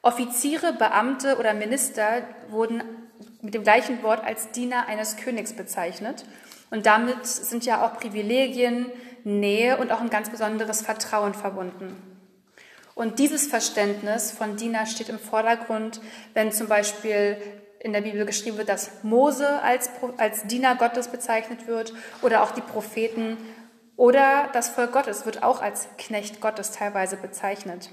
Offiziere, 0.02 0.74
Beamte 0.74 1.38
oder 1.38 1.54
Minister 1.54 2.24
wurden 2.50 2.84
mit 3.42 3.54
dem 3.54 3.64
gleichen 3.64 4.04
Wort 4.04 4.24
als 4.24 4.52
Diener 4.52 4.88
eines 4.88 5.16
Königs 5.16 5.54
bezeichnet. 5.54 6.26
Und 6.72 6.86
damit 6.86 7.26
sind 7.26 7.66
ja 7.66 7.86
auch 7.86 7.98
Privilegien, 7.98 8.88
Nähe 9.24 9.78
und 9.78 9.92
auch 9.92 10.02
ein 10.02 10.10
ganz 10.10 10.30
besonderes 10.30 10.82
Vertrauen 10.82 11.34
verbunden. 11.34 11.96
Und 12.96 13.20
dieses 13.20 13.48
Verständnis 13.48 14.32
von 14.32 14.58
Diener 14.58 14.86
steht 14.86 15.10
im 15.10 15.20
Vordergrund, 15.20 16.02
wenn 16.34 16.52
zum 16.52 16.68
Beispiel 16.68 17.38
in 17.84 17.94
der 17.94 18.02
Bibel 18.02 18.26
geschrieben 18.26 18.58
wird, 18.58 18.70
dass 18.70 19.04
Mose 19.04 19.62
als, 19.62 19.90
als 20.18 20.48
Diener 20.48 20.76
Gottes 20.76 21.10
bezeichnet 21.10 21.68
wird 21.68 21.94
oder 22.22 22.42
auch 22.42 22.52
die 22.52 22.62
Propheten 22.62 23.38
oder 23.96 24.50
das 24.54 24.70
Volk 24.70 24.94
Gottes 24.94 25.26
wird 25.26 25.44
auch 25.44 25.62
als 25.62 25.88
Knecht 25.98 26.42
Gottes 26.42 26.72
teilweise 26.72 27.18
bezeichnet. 27.18 27.90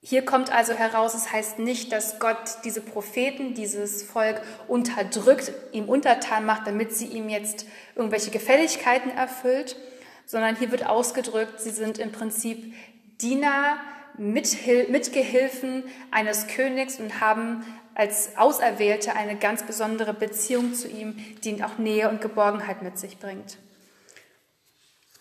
Hier 0.00 0.24
kommt 0.24 0.52
also 0.52 0.72
heraus, 0.72 1.14
es 1.14 1.32
heißt 1.32 1.58
nicht, 1.58 1.90
dass 1.90 2.20
Gott 2.20 2.58
diese 2.64 2.80
Propheten, 2.80 3.54
dieses 3.54 4.04
Volk 4.04 4.40
unterdrückt, 4.68 5.50
ihm 5.72 5.88
untertan 5.88 6.46
macht, 6.46 6.66
damit 6.68 6.92
sie 6.92 7.06
ihm 7.06 7.28
jetzt 7.28 7.66
irgendwelche 7.96 8.30
Gefälligkeiten 8.30 9.10
erfüllt, 9.10 9.76
sondern 10.24 10.54
hier 10.54 10.70
wird 10.70 10.86
ausgedrückt, 10.86 11.60
sie 11.60 11.70
sind 11.70 11.98
im 11.98 12.12
Prinzip 12.12 12.72
Diener, 13.20 13.78
Mitgehilfen 14.16 15.84
eines 16.10 16.46
Königs 16.46 17.00
und 17.00 17.20
haben 17.20 17.64
als 17.96 18.36
Auserwählte 18.36 19.16
eine 19.16 19.36
ganz 19.36 19.62
besondere 19.62 20.12
Beziehung 20.12 20.74
zu 20.74 20.86
ihm, 20.86 21.16
die 21.42 21.64
auch 21.64 21.78
Nähe 21.78 22.10
und 22.10 22.20
Geborgenheit 22.20 22.82
mit 22.82 22.98
sich 22.98 23.18
bringt. 23.18 23.56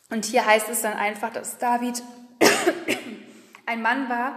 Und 0.09 0.25
hier 0.25 0.45
heißt 0.45 0.67
es 0.69 0.81
dann 0.81 0.93
einfach, 0.93 1.31
dass 1.31 1.57
David 1.57 2.03
ein 3.65 3.81
Mann 3.81 4.09
war, 4.09 4.35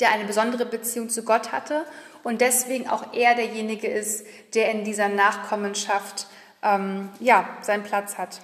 der 0.00 0.12
eine 0.12 0.24
besondere 0.24 0.64
Beziehung 0.64 1.10
zu 1.10 1.24
Gott 1.24 1.52
hatte 1.52 1.84
und 2.24 2.40
deswegen 2.40 2.88
auch 2.88 3.12
er 3.12 3.34
derjenige 3.34 3.86
ist, 3.86 4.26
der 4.54 4.70
in 4.70 4.84
dieser 4.84 5.10
Nachkommenschaft 5.10 6.26
ähm, 6.62 7.10
ja, 7.20 7.58
seinen 7.60 7.84
Platz 7.84 8.16
hat. 8.16 8.40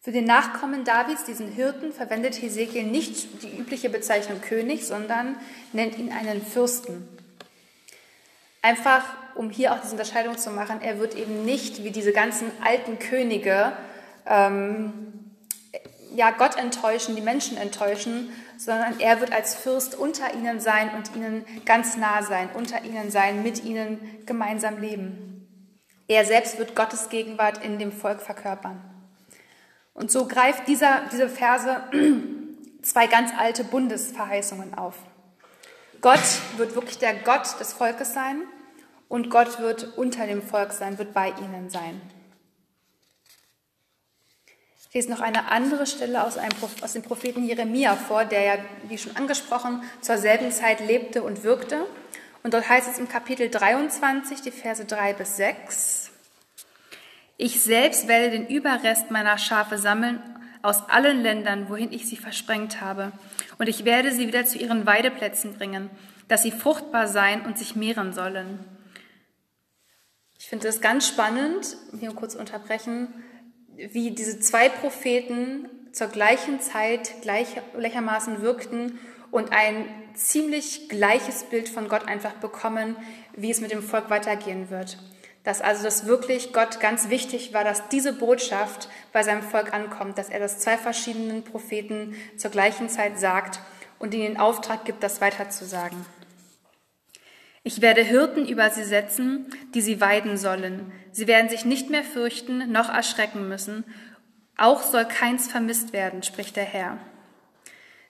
Für 0.00 0.12
den 0.12 0.24
Nachkommen 0.24 0.84
Davids, 0.84 1.24
diesen 1.24 1.52
Hirten, 1.52 1.92
verwendet 1.92 2.40
Hesekiel 2.40 2.84
nicht 2.84 3.42
die 3.42 3.56
übliche 3.56 3.90
Bezeichnung 3.90 4.40
König, 4.40 4.86
sondern 4.86 5.36
nennt 5.72 5.98
ihn 5.98 6.12
einen 6.12 6.44
Fürsten. 6.44 7.17
Einfach, 8.68 9.02
um 9.34 9.48
hier 9.48 9.72
auch 9.72 9.80
diese 9.80 9.92
Unterscheidung 9.92 10.36
zu 10.36 10.50
machen, 10.50 10.82
er 10.82 10.98
wird 10.98 11.14
eben 11.14 11.42
nicht 11.46 11.84
wie 11.84 11.90
diese 11.90 12.12
ganzen 12.12 12.50
alten 12.62 12.98
Könige 12.98 13.72
ähm, 14.26 14.92
ja, 16.14 16.32
Gott 16.32 16.58
enttäuschen, 16.58 17.16
die 17.16 17.22
Menschen 17.22 17.56
enttäuschen, 17.56 18.30
sondern 18.58 19.00
er 19.00 19.20
wird 19.20 19.32
als 19.32 19.54
Fürst 19.54 19.94
unter 19.94 20.34
ihnen 20.34 20.60
sein 20.60 20.90
und 20.94 21.16
ihnen 21.16 21.46
ganz 21.64 21.96
nah 21.96 22.22
sein, 22.22 22.50
unter 22.52 22.84
ihnen 22.84 23.10
sein, 23.10 23.42
mit 23.42 23.64
ihnen 23.64 24.00
gemeinsam 24.26 24.78
leben. 24.82 25.48
Er 26.06 26.26
selbst 26.26 26.58
wird 26.58 26.76
Gottes 26.76 27.08
Gegenwart 27.08 27.64
in 27.64 27.78
dem 27.78 27.90
Volk 27.90 28.20
verkörpern. 28.20 28.84
Und 29.94 30.10
so 30.10 30.28
greift 30.28 30.68
dieser, 30.68 31.04
diese 31.10 31.30
Verse 31.30 31.84
zwei 32.82 33.06
ganz 33.06 33.30
alte 33.34 33.64
Bundesverheißungen 33.64 34.76
auf. 34.76 34.96
Gott 36.02 36.20
wird 36.58 36.74
wirklich 36.74 36.98
der 36.98 37.14
Gott 37.14 37.58
des 37.60 37.72
Volkes 37.72 38.12
sein 38.12 38.42
und 39.08 39.30
Gott 39.30 39.58
wird 39.58 39.96
unter 39.96 40.26
dem 40.26 40.42
Volk 40.42 40.72
sein, 40.72 40.98
wird 40.98 41.14
bei 41.14 41.30
ihnen 41.30 41.70
sein. 41.70 42.00
Ich 44.88 44.94
lese 44.94 45.10
noch 45.10 45.20
eine 45.20 45.50
andere 45.50 45.86
Stelle 45.86 46.24
aus, 46.24 46.38
einem, 46.38 46.52
aus 46.80 46.94
dem 46.94 47.02
Propheten 47.02 47.44
Jeremia 47.44 47.94
vor, 47.94 48.24
der 48.24 48.42
ja, 48.42 48.54
wie 48.88 48.96
schon 48.96 49.16
angesprochen, 49.16 49.82
zur 50.00 50.16
selben 50.16 50.50
Zeit 50.50 50.80
lebte 50.80 51.22
und 51.22 51.42
wirkte. 51.42 51.86
Und 52.42 52.54
dort 52.54 52.68
heißt 52.68 52.90
es 52.90 52.98
im 52.98 53.08
Kapitel 53.08 53.50
23, 53.50 54.40
die 54.40 54.50
Verse 54.50 54.84
3 54.84 55.12
bis 55.12 55.36
6, 55.36 56.10
Ich 57.36 57.60
selbst 57.60 58.08
werde 58.08 58.30
den 58.30 58.46
Überrest 58.46 59.10
meiner 59.10 59.36
Schafe 59.36 59.76
sammeln 59.76 60.22
aus 60.62 60.88
allen 60.88 61.22
Ländern, 61.22 61.68
wohin 61.68 61.92
ich 61.92 62.08
sie 62.08 62.16
versprengt 62.16 62.80
habe. 62.80 63.12
Und 63.58 63.68
ich 63.68 63.84
werde 63.84 64.10
sie 64.12 64.26
wieder 64.26 64.46
zu 64.46 64.58
ihren 64.58 64.86
Weideplätzen 64.86 65.54
bringen, 65.54 65.90
dass 66.28 66.42
sie 66.42 66.50
fruchtbar 66.50 67.08
sein 67.08 67.44
und 67.44 67.58
sich 67.58 67.76
mehren 67.76 68.12
sollen. 68.12 68.58
Ich 70.48 70.50
finde 70.50 70.68
es 70.68 70.80
ganz 70.80 71.06
spannend, 71.06 71.76
hier 72.00 72.14
kurz 72.14 72.34
unterbrechen, 72.34 73.12
wie 73.76 74.12
diese 74.12 74.40
zwei 74.40 74.70
Propheten 74.70 75.68
zur 75.92 76.06
gleichen 76.06 76.58
Zeit 76.58 77.16
gleichermaßen 77.20 78.40
wirkten 78.40 78.98
und 79.30 79.52
ein 79.52 79.84
ziemlich 80.14 80.88
gleiches 80.88 81.44
Bild 81.44 81.68
von 81.68 81.90
Gott 81.90 82.08
einfach 82.08 82.32
bekommen, 82.32 82.96
wie 83.36 83.50
es 83.50 83.60
mit 83.60 83.72
dem 83.72 83.82
Volk 83.82 84.08
weitergehen 84.08 84.70
wird. 84.70 84.96
Dass 85.44 85.60
also 85.60 85.84
das 85.84 86.06
wirklich 86.06 86.54
Gott 86.54 86.80
ganz 86.80 87.10
wichtig 87.10 87.52
war, 87.52 87.62
dass 87.62 87.90
diese 87.90 88.14
Botschaft 88.14 88.88
bei 89.12 89.22
seinem 89.22 89.42
Volk 89.42 89.74
ankommt, 89.74 90.16
dass 90.16 90.30
er 90.30 90.40
das 90.40 90.60
zwei 90.60 90.78
verschiedenen 90.78 91.44
Propheten 91.44 92.14
zur 92.38 92.50
gleichen 92.50 92.88
Zeit 92.88 93.18
sagt 93.18 93.60
und 93.98 94.14
ihnen 94.14 94.32
den 94.32 94.40
Auftrag 94.40 94.86
gibt, 94.86 95.02
das 95.02 95.20
weiterzusagen. 95.20 96.06
Ich 97.64 97.80
werde 97.82 98.02
Hirten 98.02 98.46
über 98.46 98.70
sie 98.70 98.84
setzen, 98.84 99.46
die 99.74 99.80
sie 99.80 100.00
weiden 100.00 100.36
sollen. 100.36 100.92
Sie 101.12 101.26
werden 101.26 101.48
sich 101.48 101.64
nicht 101.64 101.90
mehr 101.90 102.04
fürchten, 102.04 102.70
noch 102.70 102.88
erschrecken 102.88 103.48
müssen. 103.48 103.84
Auch 104.56 104.82
soll 104.82 105.04
keins 105.04 105.50
vermisst 105.50 105.92
werden, 105.92 106.22
spricht 106.22 106.56
der 106.56 106.64
Herr. 106.64 106.98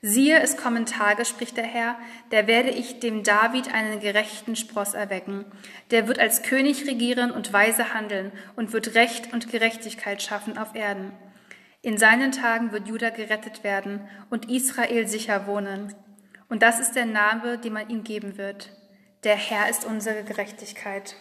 Siehe, 0.00 0.40
es 0.40 0.56
kommen 0.56 0.86
Tage, 0.86 1.24
spricht 1.24 1.56
der 1.56 1.64
Herr, 1.64 1.98
da 2.30 2.46
werde 2.46 2.70
ich 2.70 3.00
dem 3.00 3.24
David 3.24 3.74
einen 3.74 3.98
gerechten 3.98 4.54
Spross 4.54 4.94
erwecken. 4.94 5.44
Der 5.90 6.06
wird 6.06 6.20
als 6.20 6.42
König 6.42 6.86
regieren 6.86 7.32
und 7.32 7.52
weise 7.52 7.92
handeln 7.94 8.30
und 8.54 8.72
wird 8.72 8.94
Recht 8.94 9.32
und 9.32 9.50
Gerechtigkeit 9.50 10.22
schaffen 10.22 10.56
auf 10.56 10.76
Erden. 10.76 11.12
In 11.82 11.98
seinen 11.98 12.30
Tagen 12.30 12.70
wird 12.70 12.86
Juda 12.86 13.10
gerettet 13.10 13.64
werden 13.64 14.08
und 14.30 14.48
Israel 14.48 15.08
sicher 15.08 15.48
wohnen. 15.48 15.92
Und 16.48 16.62
das 16.62 16.78
ist 16.78 16.92
der 16.92 17.06
Name, 17.06 17.58
den 17.58 17.72
man 17.72 17.90
ihm 17.90 18.04
geben 18.04 18.38
wird. 18.38 18.70
Der 19.24 19.34
Herr 19.34 19.68
ist 19.68 19.84
unsere 19.84 20.22
Gerechtigkeit. 20.22 21.16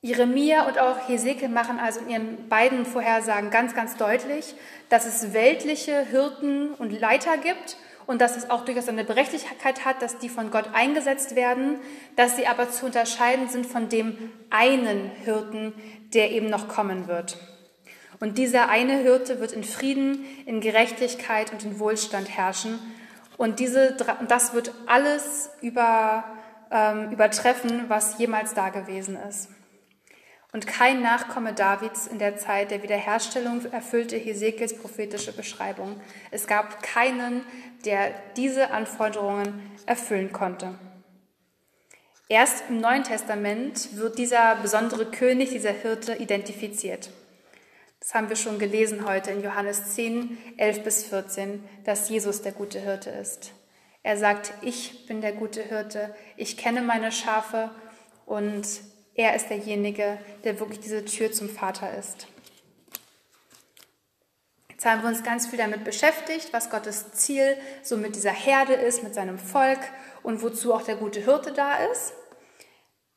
Jeremia 0.00 0.68
und 0.68 0.78
auch 0.78 1.08
Hesekiel 1.08 1.48
machen 1.48 1.80
also 1.80 1.98
in 2.00 2.10
ihren 2.10 2.48
beiden 2.48 2.86
Vorhersagen 2.86 3.50
ganz, 3.50 3.74
ganz 3.74 3.96
deutlich, 3.96 4.54
dass 4.88 5.04
es 5.04 5.32
weltliche 5.32 6.04
Hirten 6.04 6.72
und 6.74 6.92
Leiter 6.92 7.36
gibt 7.38 7.76
und 8.06 8.20
dass 8.20 8.36
es 8.36 8.48
auch 8.48 8.64
durchaus 8.64 8.88
eine 8.88 9.02
Berechtigkeit 9.02 9.84
hat, 9.84 10.00
dass 10.00 10.18
die 10.18 10.28
von 10.28 10.52
Gott 10.52 10.70
eingesetzt 10.72 11.34
werden, 11.34 11.80
dass 12.14 12.36
sie 12.36 12.46
aber 12.46 12.70
zu 12.70 12.86
unterscheiden 12.86 13.48
sind 13.48 13.66
von 13.66 13.88
dem 13.88 14.30
einen 14.50 15.10
Hirten, 15.24 15.72
der 16.14 16.30
eben 16.30 16.48
noch 16.48 16.68
kommen 16.68 17.08
wird. 17.08 17.36
Und 18.20 18.38
dieser 18.38 18.68
eine 18.68 18.98
Hirte 18.98 19.40
wird 19.40 19.50
in 19.50 19.64
Frieden, 19.64 20.24
in 20.46 20.60
Gerechtigkeit 20.60 21.52
und 21.52 21.64
in 21.64 21.80
Wohlstand 21.80 22.28
herrschen 22.28 22.78
und 23.36 23.60
diese, 23.60 23.96
das 24.28 24.54
wird 24.54 24.72
alles 24.86 25.50
über, 25.60 26.24
ähm, 26.70 27.10
übertreffen, 27.10 27.84
was 27.88 28.18
jemals 28.18 28.54
da 28.54 28.70
gewesen 28.70 29.16
ist. 29.28 29.48
Und 30.52 30.66
kein 30.66 31.02
Nachkomme 31.02 31.52
Davids 31.52 32.06
in 32.06 32.18
der 32.18 32.38
Zeit 32.38 32.70
der 32.70 32.82
Wiederherstellung 32.82 33.70
erfüllte 33.72 34.16
Hesekiels 34.16 34.78
prophetische 34.78 35.32
Beschreibung. 35.32 36.00
Es 36.30 36.46
gab 36.46 36.82
keinen, 36.82 37.42
der 37.84 38.14
diese 38.36 38.70
Anforderungen 38.70 39.70
erfüllen 39.84 40.32
konnte. 40.32 40.78
Erst 42.28 42.64
im 42.70 42.80
Neuen 42.80 43.04
Testament 43.04 43.96
wird 43.96 44.18
dieser 44.18 44.56
besondere 44.56 45.10
König, 45.10 45.50
dieser 45.50 45.72
Hirte 45.72 46.14
identifiziert. 46.14 47.10
Das 48.06 48.14
haben 48.14 48.28
wir 48.28 48.36
schon 48.36 48.60
gelesen 48.60 49.04
heute 49.04 49.32
in 49.32 49.42
Johannes 49.42 49.94
10, 49.96 50.38
11 50.58 50.84
bis 50.84 51.02
14, 51.06 51.64
dass 51.82 52.08
Jesus 52.08 52.40
der 52.40 52.52
gute 52.52 52.78
Hirte 52.78 53.10
ist. 53.10 53.50
Er 54.04 54.16
sagt, 54.16 54.52
ich 54.62 55.06
bin 55.08 55.20
der 55.20 55.32
gute 55.32 55.60
Hirte, 55.60 56.14
ich 56.36 56.56
kenne 56.56 56.82
meine 56.82 57.10
Schafe 57.10 57.72
und 58.24 58.64
er 59.16 59.34
ist 59.34 59.48
derjenige, 59.48 60.18
der 60.44 60.60
wirklich 60.60 60.78
diese 60.78 61.04
Tür 61.04 61.32
zum 61.32 61.48
Vater 61.48 61.98
ist. 61.98 62.28
Jetzt 64.70 64.86
haben 64.86 65.02
wir 65.02 65.08
uns 65.08 65.24
ganz 65.24 65.48
viel 65.48 65.58
damit 65.58 65.82
beschäftigt, 65.82 66.52
was 66.52 66.70
Gottes 66.70 67.10
Ziel 67.10 67.56
so 67.82 67.96
mit 67.96 68.14
dieser 68.14 68.30
Herde 68.30 68.74
ist, 68.74 69.02
mit 69.02 69.14
seinem 69.16 69.40
Volk 69.40 69.80
und 70.22 70.42
wozu 70.42 70.72
auch 70.72 70.82
der 70.82 70.94
gute 70.94 71.24
Hirte 71.24 71.50
da 71.50 71.74
ist. 71.90 72.12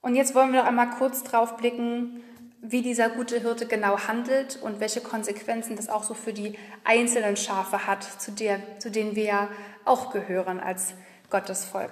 Und 0.02 0.16
jetzt 0.16 0.34
wollen 0.34 0.52
wir 0.52 0.62
noch 0.62 0.68
einmal 0.68 0.90
kurz 0.98 1.22
drauf 1.22 1.58
blicken, 1.58 2.24
wie 2.62 2.82
dieser 2.82 3.10
gute 3.10 3.40
Hirte 3.40 3.66
genau 3.66 4.00
handelt 4.08 4.60
und 4.62 4.80
welche 4.80 5.02
Konsequenzen 5.02 5.76
das 5.76 5.90
auch 5.90 6.04
so 6.04 6.14
für 6.14 6.34
die 6.34 6.58
einzelnen 6.84 7.38
Schafe 7.38 7.88
hat, 7.88 8.04
zu, 8.04 8.32
der, 8.32 8.60
zu 8.80 8.92
denen 8.92 9.16
wir 9.16 9.24
ja 9.24 9.50
auch 9.86 10.12
gehören 10.12 10.60
als 10.60 10.94
Gottes 11.30 11.66
Volk. 11.66 11.92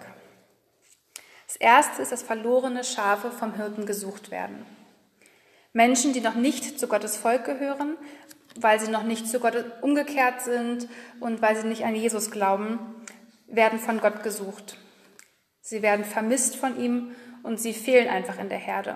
Das 1.48 1.56
erste 1.56 2.02
ist, 2.02 2.12
dass 2.12 2.24
verlorene 2.24 2.84
Schafe 2.84 3.32
vom 3.32 3.56
Hirten 3.56 3.86
gesucht 3.86 4.32
werden. 4.32 4.66
Menschen, 5.72 6.12
die 6.12 6.22
noch 6.22 6.36
nicht 6.36 6.80
zu 6.80 6.88
Gottes 6.88 7.16
Volk 7.16 7.46
gehören, 7.46 7.96
weil 8.56 8.80
sie 8.80 8.92
noch 8.92 9.04
nicht 9.04 9.28
zu 9.28 9.40
Gott 9.40 9.64
umgekehrt 9.82 10.42
sind 10.42 10.90
und 11.20 11.42
weil 11.42 11.56
sie 11.56 11.68
nicht 11.68 11.86
an 11.86 11.96
Jesus 11.96 12.32
glauben, 12.32 12.80
werden 13.48 13.80
von 13.80 14.02
Gott 14.02 14.24
gesucht. 14.24 14.78
Sie 15.62 15.82
werden 15.82 16.04
vermisst 16.04 16.56
von 16.58 16.80
ihm 16.80 17.16
und 17.44 17.60
sie 17.60 17.74
fehlen 17.74 18.10
einfach 18.10 18.40
in 18.40 18.50
der 18.50 18.58
Herde. 18.58 18.96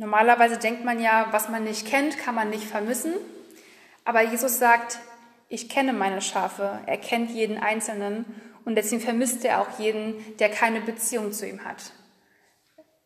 Normalerweise 0.00 0.56
denkt 0.56 0.82
man 0.82 0.98
ja, 0.98 1.26
was 1.30 1.50
man 1.50 1.64
nicht 1.64 1.86
kennt, 1.86 2.16
kann 2.16 2.34
man 2.34 2.48
nicht 2.48 2.64
vermissen. 2.64 3.12
Aber 4.06 4.22
Jesus 4.22 4.58
sagt, 4.58 4.98
ich 5.50 5.68
kenne 5.68 5.92
meine 5.92 6.22
Schafe, 6.22 6.80
er 6.86 6.96
kennt 6.96 7.30
jeden 7.32 7.58
Einzelnen 7.58 8.24
und 8.64 8.76
deswegen 8.76 9.02
vermisst 9.02 9.44
er 9.44 9.60
auch 9.60 9.78
jeden, 9.78 10.14
der 10.38 10.48
keine 10.48 10.80
Beziehung 10.80 11.32
zu 11.32 11.46
ihm 11.46 11.66
hat. 11.66 11.92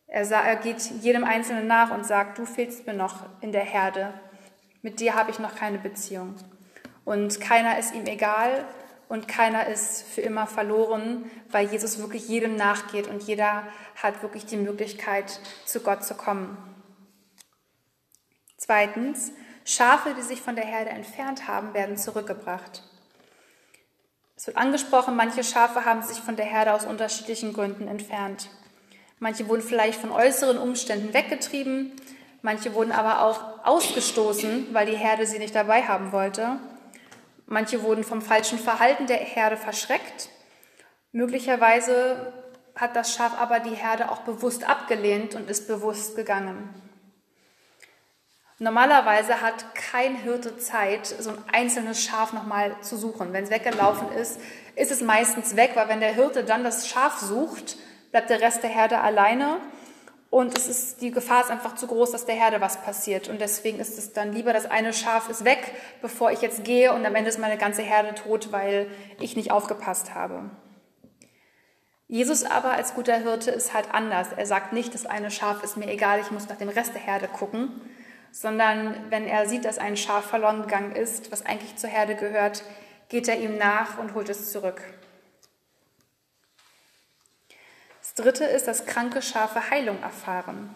Er, 0.07 0.55
geht 0.55 0.79
jedem 1.01 1.25
Einzelnen 1.25 1.67
nach 1.67 1.91
und 1.91 2.05
sagt, 2.05 2.37
du 2.37 2.45
fehlst 2.45 2.87
mir 2.87 2.93
noch 2.93 3.25
in 3.41 3.51
der 3.51 3.65
Herde, 3.65 4.13
mit 4.81 5.01
dir 5.01 5.15
habe 5.15 5.31
ich 5.31 5.39
noch 5.39 5.53
keine 5.53 5.79
Beziehung. 5.79 6.35
Und 7.03 7.41
keiner 7.41 7.77
ist 7.77 7.93
ihm 7.93 8.05
egal 8.05 8.63
und 9.09 9.27
keiner 9.27 9.67
ist 9.67 10.03
für 10.03 10.21
immer 10.21 10.47
verloren, 10.47 11.29
weil 11.51 11.67
Jesus 11.67 11.99
wirklich 11.99 12.29
jedem 12.29 12.55
nachgeht 12.55 13.07
und 13.07 13.21
jeder 13.23 13.63
hat 14.01 14.23
wirklich 14.23 14.45
die 14.45 14.55
Möglichkeit, 14.55 15.41
zu 15.65 15.81
Gott 15.81 16.05
zu 16.05 16.15
kommen. 16.15 16.57
Zweitens, 18.57 19.31
Schafe, 19.65 20.13
die 20.13 20.21
sich 20.21 20.41
von 20.41 20.55
der 20.55 20.65
Herde 20.65 20.91
entfernt 20.91 21.47
haben, 21.47 21.73
werden 21.73 21.97
zurückgebracht. 21.97 22.83
Es 24.37 24.47
wird 24.47 24.57
angesprochen, 24.57 25.15
manche 25.15 25.43
Schafe 25.43 25.85
haben 25.85 26.03
sich 26.03 26.19
von 26.19 26.35
der 26.35 26.45
Herde 26.45 26.73
aus 26.73 26.85
unterschiedlichen 26.85 27.53
Gründen 27.53 27.87
entfernt. 27.87 28.49
Manche 29.19 29.47
wurden 29.47 29.61
vielleicht 29.61 29.99
von 29.99 30.11
äußeren 30.11 30.57
Umständen 30.57 31.13
weggetrieben, 31.13 31.93
manche 32.41 32.73
wurden 32.73 32.91
aber 32.91 33.21
auch 33.21 33.65
ausgestoßen, 33.65 34.73
weil 34.73 34.85
die 34.85 34.97
Herde 34.97 35.25
sie 35.25 35.39
nicht 35.39 35.55
dabei 35.55 35.83
haben 35.83 36.11
wollte. 36.11 36.59
Manche 37.45 37.81
wurden 37.81 38.03
vom 38.03 38.21
falschen 38.21 38.59
Verhalten 38.59 39.07
der 39.07 39.17
Herde 39.17 39.57
verschreckt. 39.57 40.29
Möglicherweise 41.11 42.33
hat 42.75 42.95
das 42.95 43.15
Schaf 43.15 43.39
aber 43.39 43.59
die 43.61 43.75
Herde 43.75 44.11
auch 44.11 44.19
bewusst 44.19 44.67
abgelehnt 44.67 45.33
und 45.35 45.49
ist 45.49 45.67
bewusst 45.67 46.15
gegangen. 46.15 46.84
Normalerweise 48.57 49.41
hat 49.41 49.75
kein 49.75 50.15
Hirte 50.15 50.57
Zeit, 50.57 51.05
so 51.07 51.31
ein 51.31 51.43
einzelnes 51.51 52.01
Schaf 52.01 52.31
nochmal 52.31 52.73
zu 52.81 52.95
suchen. 52.95 53.33
Wenn 53.33 53.43
es 53.43 53.49
weggelaufen 53.49 54.11
ist, 54.13 54.39
ist 54.75 54.91
es 54.91 55.01
meistens 55.01 55.57
weg, 55.57 55.71
weil 55.75 55.89
wenn 55.89 55.99
der 55.99 56.13
Hirte 56.13 56.45
dann 56.45 56.63
das 56.63 56.87
Schaf 56.87 57.19
sucht, 57.19 57.75
bleibt 58.11 58.29
der 58.29 58.39
Rest 58.39 58.63
der 58.63 58.69
Herde 58.69 59.01
alleine 59.01 59.57
und 60.29 60.57
es 60.57 60.67
ist, 60.67 61.01
die 61.01 61.11
Gefahr 61.11 61.43
ist 61.43 61.51
einfach 61.51 61.75
zu 61.75 61.87
groß, 61.87 62.11
dass 62.11 62.25
der 62.25 62.35
Herde 62.35 62.61
was 62.61 62.81
passiert. 62.81 63.27
Und 63.27 63.41
deswegen 63.41 63.79
ist 63.79 63.97
es 63.97 64.13
dann 64.13 64.31
lieber, 64.31 64.53
das 64.53 64.65
eine 64.65 64.93
Schaf 64.93 65.29
ist 65.29 65.43
weg, 65.43 65.73
bevor 66.01 66.31
ich 66.31 66.41
jetzt 66.41 66.63
gehe 66.63 66.93
und 66.93 67.05
am 67.05 67.15
Ende 67.15 67.29
ist 67.29 67.39
meine 67.39 67.57
ganze 67.57 67.81
Herde 67.81 68.15
tot, 68.15 68.53
weil 68.53 68.87
ich 69.19 69.35
nicht 69.35 69.51
aufgepasst 69.51 70.13
habe. 70.13 70.49
Jesus 72.07 72.43
aber 72.43 72.71
als 72.71 72.93
guter 72.93 73.17
Hirte 73.17 73.51
ist 73.51 73.73
halt 73.73 73.93
anders. 73.93 74.29
Er 74.35 74.45
sagt 74.45 74.71
nicht, 74.71 74.93
das 74.93 75.05
eine 75.05 75.31
Schaf 75.31 75.63
ist 75.63 75.75
mir 75.75 75.89
egal, 75.89 76.19
ich 76.21 76.31
muss 76.31 76.47
nach 76.47 76.57
dem 76.57 76.69
Rest 76.69 76.93
der 76.93 77.01
Herde 77.01 77.27
gucken, 77.27 77.81
sondern 78.35 78.97
wenn 79.11 79.25
er 79.25 79.47
sieht, 79.47 79.63
dass 79.63 79.77
ein 79.77 79.95
Schaf 79.95 80.25
verloren 80.25 80.63
gegangen 80.63 80.93
ist, 80.93 81.31
was 81.31 81.45
eigentlich 81.45 81.77
zur 81.77 81.89
Herde 81.89 82.15
gehört, 82.15 82.63
geht 83.07 83.29
er 83.29 83.39
ihm 83.39 83.57
nach 83.57 83.97
und 83.97 84.13
holt 84.13 84.27
es 84.27 84.51
zurück. 84.51 84.81
Das 88.01 88.13
dritte 88.13 88.43
ist, 88.43 88.67
dass 88.67 88.85
kranke 88.85 89.21
Schafe 89.21 89.69
Heilung 89.69 90.01
erfahren. 90.03 90.69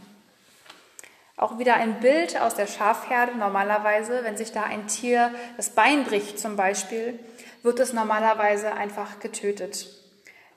Auch 1.35 1.59
wieder 1.59 1.75
ein 1.75 1.99
Bild 1.99 2.39
aus 2.39 2.55
der 2.55 2.65
Schafherde. 2.65 3.37
Normalerweise, 3.37 4.23
wenn 4.23 4.37
sich 4.37 4.53
da 4.53 4.63
ein 4.63 4.87
Tier 4.87 5.33
das 5.57 5.71
Bein 5.71 6.05
bricht 6.05 6.39
zum 6.39 6.55
Beispiel, 6.55 7.19
wird 7.61 7.81
es 7.81 7.91
normalerweise 7.91 8.71
einfach 8.71 9.19
getötet. 9.19 9.85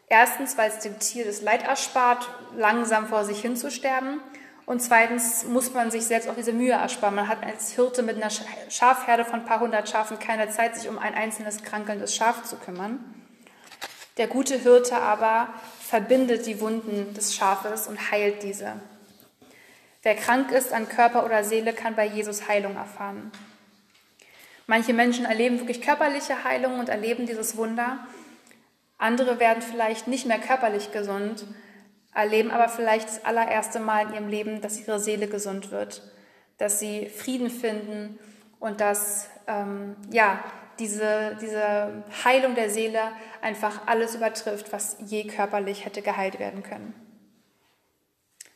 Erstens, 0.08 0.56
weil 0.56 0.70
es 0.70 0.78
dem 0.78 1.00
Tier 1.00 1.24
das 1.24 1.42
Leid 1.42 1.64
erspart, 1.64 2.28
langsam 2.56 3.08
vor 3.08 3.24
sich 3.24 3.40
hinzusterben. 3.40 4.20
Und 4.64 4.81
zweitens 4.81 5.44
muss 5.44 5.72
man 5.72 5.90
sich 5.90 6.05
selbst 6.05 6.29
auch 6.29 6.37
diese 6.37 6.53
Mühe 6.53 6.72
ersparen. 6.72 7.14
Man 7.14 7.29
hat 7.29 7.42
als 7.42 7.72
Hirte 7.72 8.03
mit 8.03 8.16
einer 8.16 8.31
Schafherde 8.68 9.25
von 9.25 9.40
ein 9.40 9.46
paar 9.46 9.61
hundert 9.61 9.88
Schafen 9.88 10.18
keine 10.18 10.48
Zeit, 10.51 10.77
sich 10.77 10.88
um 10.88 10.98
ein 10.98 11.14
einzelnes 11.14 11.62
krankelndes 11.64 12.14
Schaf 12.14 12.44
zu 12.44 12.57
kümmern. 12.57 13.01
Der 14.18 14.29
gute 14.29 14.57
Hirte 14.57 14.96
aber 14.98 15.48
verbindet 15.81 16.46
die 16.46 16.61
Wunden 16.61 17.14
des 17.14 17.35
Schafes 17.35 17.87
und 17.87 18.11
heilt 18.11 18.42
diese. 18.42 18.75
Wer 20.03 20.16
krank 20.16 20.51
ist 20.53 20.72
an 20.72 20.88
Körper 20.88 21.25
oder 21.25 21.44
Seele, 21.44 21.72
kann 21.72 21.94
bei 21.94 22.07
Jesus 22.07 22.48
Heilung 22.48 22.77
erfahren. 22.77 23.31
Manche 24.66 24.92
Menschen 24.92 25.25
erleben 25.25 25.59
wirklich 25.59 25.83
körperliche 25.83 26.44
Heilung 26.44 26.79
und 26.79 26.88
erleben 26.88 27.27
dieses 27.27 27.57
Wunder. 27.57 27.98
Andere 28.98 29.40
werden 29.40 29.62
vielleicht 29.62 30.07
nicht 30.09 30.27
mehr 30.27 30.38
körperlich 30.38 30.92
gesund, 30.92 31.44
erleben 32.14 32.51
aber 32.51 32.68
vielleicht 32.68 33.09
das 33.09 33.25
allererste 33.25 33.81
Mal 33.81 34.07
in 34.07 34.14
ihrem 34.14 34.29
Leben, 34.29 34.61
dass 34.61 34.79
ihre 34.79 35.01
Seele 35.01 35.29
gesund 35.29 35.70
wird, 35.70 36.03
dass 36.59 36.79
sie 36.79 37.09
Frieden 37.09 37.51
finden 37.51 38.18
und 38.61 38.81
dass 38.81 39.29
ähm, 39.46 39.96
ja, 40.11 40.42
diese, 40.79 41.37
diese 41.40 42.05
Heilung 42.25 42.55
der 42.55 42.70
Seele 42.70 43.01
einfach 43.40 43.87
alles 43.87 44.14
übertrifft, 44.14 44.72
was 44.72 44.96
je 45.01 45.27
körperlich 45.27 45.85
hätte 45.85 46.03
geheilt 46.03 46.38
werden 46.38 46.62
können. 46.62 46.94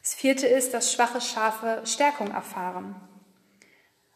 Das 0.02 0.14
vierte 0.14 0.46
ist, 0.46 0.72
dass 0.72 0.92
schwache 0.92 1.20
Schafe 1.20 1.82
Stärkung 1.84 2.30
erfahren. 2.30 2.94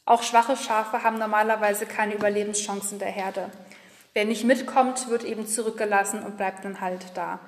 Auch 0.05 0.23
schwache 0.23 0.57
Schafe 0.57 1.03
haben 1.03 1.19
normalerweise 1.19 1.87
keine 1.87 2.15
Überlebenschancen 2.15 2.99
der 2.99 3.11
Herde. 3.11 3.51
Wer 4.13 4.25
nicht 4.25 4.45
mitkommt, 4.45 5.09
wird 5.09 5.25
eben 5.25 5.47
zurückgelassen 5.47 6.23
und 6.23 6.37
bleibt 6.37 6.65
dann 6.65 6.81
halt 6.81 7.17
da. 7.17 7.41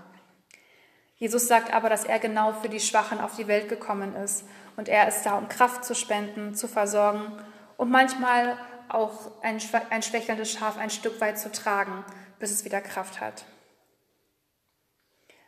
Jesus 1.23 1.47
sagt 1.47 1.73
aber, 1.73 1.89
dass 1.89 2.05
er 2.05 2.19
genau 2.19 2.53
für 2.53 2.69
die 2.69 2.81
Schwachen 2.81 3.21
auf 3.21 3.37
die 3.37 3.47
Welt 3.47 3.69
gekommen 3.69 4.17
ist 4.17 4.45
und 4.77 4.89
er 4.89 5.07
ist 5.07 5.23
da, 5.23 5.39
um 5.39 5.49
Kraft 5.49 5.85
zu 5.85 5.95
spenden, 5.95 6.57
zu 6.57 6.67
versorgen 6.67 7.31
und 7.77 7.93
manchmal 7.93 8.59
auch 8.89 9.31
ein, 9.41 9.61
ein 9.91 10.03
schwächelndes 10.03 10.51
Schaf 10.51 10.79
ein 10.79 10.91
Stück 10.91 11.21
weit 11.21 11.39
zu 11.39 11.53
tragen, 11.53 12.05
bis 12.41 12.51
es 12.51 12.65
wieder 12.65 12.81
Kraft 12.81 13.21
hat. 13.21 13.45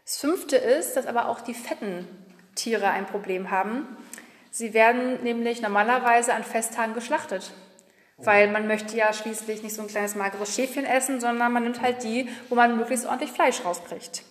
Das 0.05 0.19
fünfte 0.19 0.55
ist, 0.55 0.95
dass 0.95 1.09
aber 1.09 1.27
auch 1.29 1.41
die 1.41 1.55
fetten 1.55 2.07
Tiere 2.55 2.91
ein 2.91 3.07
Problem 3.07 3.51
haben. 3.51 3.97
Sie 4.53 4.75
werden 4.75 5.25
nämlich 5.25 5.61
normalerweise 5.61 6.35
an 6.35 6.45
Festtagen 6.45 6.95
geschlachtet, 6.95 7.51
weil 8.19 8.49
man 8.49 8.69
möchte 8.69 8.97
ja 8.97 9.13
schließlich 9.13 9.65
nicht 9.65 9.75
so 9.75 9.83
ein 9.83 9.89
kleines 9.89 10.15
mageres 10.15 10.55
Schäfchen 10.55 10.85
essen, 10.85 11.21
sondern 11.21 11.53
man 11.53 11.65
nimmt 11.65 11.83
halt 11.83 12.05
die, 12.05 12.29
wo 12.49 12.55
man 12.55 12.77
möglichst 12.77 13.07
ordentlich 13.07 13.33
Fleisch 13.33 13.65
rauskriegt. 13.65 14.23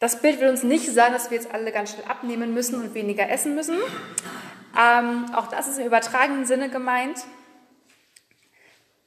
Das 0.00 0.22
Bild 0.22 0.40
will 0.40 0.48
uns 0.48 0.62
nicht 0.62 0.90
sagen, 0.92 1.12
dass 1.12 1.30
wir 1.30 1.36
jetzt 1.36 1.52
alle 1.52 1.72
ganz 1.72 1.92
schnell 1.92 2.06
abnehmen 2.06 2.54
müssen 2.54 2.80
und 2.80 2.94
weniger 2.94 3.28
essen 3.28 3.54
müssen. 3.54 3.76
Ähm, 4.78 5.26
auch 5.34 5.48
das 5.48 5.68
ist 5.68 5.78
im 5.78 5.86
übertragenen 5.86 6.46
Sinne 6.46 6.70
gemeint. 6.70 7.18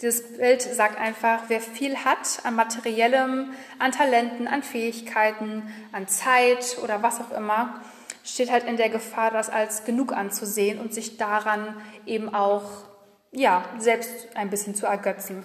Dieses 0.01 0.37
Bild 0.37 0.61
sagt 0.61 0.99
einfach, 0.99 1.45
wer 1.47 1.61
viel 1.61 1.97
hat 1.97 2.41
an 2.43 2.55
materiellem, 2.55 3.53
an 3.79 3.91
Talenten, 3.91 4.47
an 4.47 4.61
Fähigkeiten, 4.61 5.63
an 5.91 6.07
Zeit 6.07 6.77
oder 6.83 7.01
was 7.01 7.19
auch 7.19 7.31
immer, 7.31 7.81
steht 8.23 8.51
halt 8.51 8.65
in 8.65 8.77
der 8.77 8.89
Gefahr, 8.89 9.31
das 9.31 9.49
als 9.49 9.85
genug 9.85 10.13
anzusehen 10.13 10.79
und 10.79 10.93
sich 10.93 11.17
daran 11.17 11.75
eben 12.05 12.35
auch 12.35 12.83
ja, 13.31 13.65
selbst 13.79 14.35
ein 14.35 14.51
bisschen 14.51 14.75
zu 14.75 14.85
ergötzen. 14.85 15.43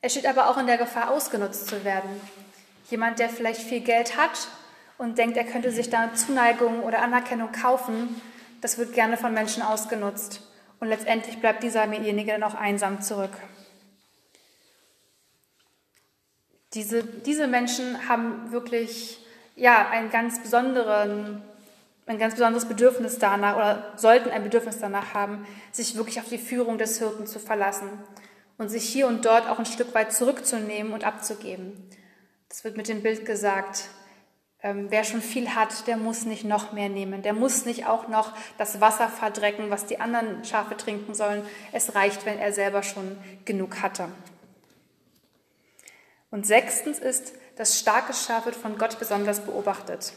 Er 0.00 0.08
steht 0.08 0.26
aber 0.26 0.48
auch 0.48 0.56
in 0.56 0.66
der 0.66 0.78
Gefahr, 0.78 1.10
ausgenutzt 1.10 1.68
zu 1.68 1.84
werden. 1.84 2.08
Jemand, 2.90 3.18
der 3.18 3.28
vielleicht 3.28 3.60
viel 3.60 3.80
Geld 3.80 4.16
hat 4.16 4.48
und 4.98 5.18
denkt, 5.18 5.36
er 5.36 5.44
könnte 5.44 5.70
sich 5.70 5.90
da 5.90 6.14
Zuneigung 6.14 6.82
oder 6.82 7.02
Anerkennung 7.02 7.52
kaufen, 7.52 8.20
das 8.60 8.78
wird 8.78 8.94
gerne 8.94 9.16
von 9.16 9.34
Menschen 9.34 9.62
ausgenutzt. 9.62 10.42
Und 10.80 10.88
letztendlich 10.88 11.38
bleibt 11.40 11.62
dieserjenige 11.62 12.32
dann 12.32 12.42
auch 12.42 12.54
einsam 12.54 13.00
zurück. 13.00 13.30
Diese, 16.74 17.02
diese 17.04 17.46
Menschen 17.46 18.08
haben 18.08 18.52
wirklich 18.52 19.24
ja, 19.54 19.88
einen 19.88 20.10
ganz 20.10 20.42
besonderen 20.42 21.42
ein 22.06 22.18
ganz 22.18 22.34
besonderes 22.34 22.66
Bedürfnis 22.66 23.18
danach 23.18 23.56
oder 23.56 23.92
sollten 23.96 24.30
ein 24.30 24.44
Bedürfnis 24.44 24.78
danach 24.78 25.12
haben, 25.12 25.46
sich 25.72 25.96
wirklich 25.96 26.20
auf 26.20 26.28
die 26.28 26.38
Führung 26.38 26.78
des 26.78 26.98
Hirten 26.98 27.26
zu 27.26 27.40
verlassen 27.40 27.88
und 28.58 28.68
sich 28.68 28.84
hier 28.84 29.08
und 29.08 29.24
dort 29.24 29.48
auch 29.48 29.58
ein 29.58 29.66
Stück 29.66 29.92
weit 29.94 30.12
zurückzunehmen 30.12 30.92
und 30.92 31.04
abzugeben. 31.04 31.72
Das 32.48 32.64
wird 32.64 32.76
mit 32.76 32.88
dem 32.88 33.02
Bild 33.02 33.26
gesagt, 33.26 33.88
ähm, 34.62 34.86
wer 34.90 35.04
schon 35.04 35.22
viel 35.22 35.54
hat, 35.54 35.86
der 35.86 35.96
muss 35.96 36.24
nicht 36.24 36.44
noch 36.44 36.72
mehr 36.72 36.88
nehmen. 36.88 37.22
Der 37.22 37.32
muss 37.32 37.64
nicht 37.66 37.86
auch 37.86 38.08
noch 38.08 38.32
das 38.58 38.80
Wasser 38.80 39.08
verdrecken, 39.08 39.70
was 39.70 39.86
die 39.86 40.00
anderen 40.00 40.44
Schafe 40.44 40.76
trinken 40.76 41.14
sollen. 41.14 41.46
Es 41.72 41.94
reicht, 41.94 42.26
wenn 42.26 42.38
er 42.38 42.52
selber 42.52 42.82
schon 42.82 43.18
genug 43.44 43.82
hatte. 43.82 44.08
Und 46.30 46.46
sechstens 46.46 46.98
ist, 46.98 47.34
das 47.56 47.78
starke 47.78 48.12
Schaf 48.12 48.46
wird 48.46 48.56
von 48.56 48.76
Gott 48.78 48.98
besonders 48.98 49.40
beobachtet. 49.40 50.12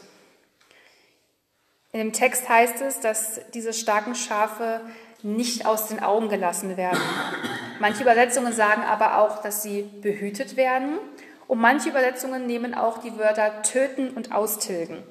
In 1.92 1.98
dem 2.00 2.12
Text 2.12 2.48
heißt 2.48 2.80
es, 2.82 3.00
dass 3.00 3.40
diese 3.52 3.72
starken 3.72 4.14
Schafe 4.14 4.80
nicht 5.22 5.66
aus 5.66 5.88
den 5.88 6.00
Augen 6.02 6.28
gelassen 6.28 6.76
werden. 6.76 7.00
Manche 7.78 8.02
Übersetzungen 8.02 8.52
sagen 8.52 8.82
aber 8.82 9.18
auch, 9.18 9.42
dass 9.42 9.62
sie 9.62 9.82
behütet 9.82 10.56
werden. 10.56 10.98
Und 11.50 11.58
manche 11.58 11.88
Übersetzungen 11.88 12.46
nehmen 12.46 12.76
auch 12.76 12.98
die 12.98 13.18
Wörter 13.18 13.62
töten 13.62 14.10
und 14.10 14.30
austilgen. 14.30 15.02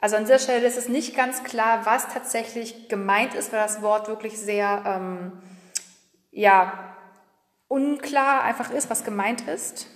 Also 0.00 0.16
an 0.16 0.22
dieser 0.22 0.38
Stelle 0.38 0.66
ist 0.66 0.78
es 0.78 0.88
nicht 0.88 1.14
ganz 1.14 1.44
klar, 1.44 1.84
was 1.84 2.08
tatsächlich 2.08 2.88
gemeint 2.88 3.34
ist, 3.34 3.52
weil 3.52 3.60
das 3.60 3.82
Wort 3.82 4.08
wirklich 4.08 4.38
sehr 4.38 4.82
ähm, 4.86 5.32
ja, 6.30 6.96
unklar 7.68 8.42
einfach 8.42 8.70
ist, 8.70 8.88
was 8.88 9.04
gemeint 9.04 9.42
ist. 9.46 9.86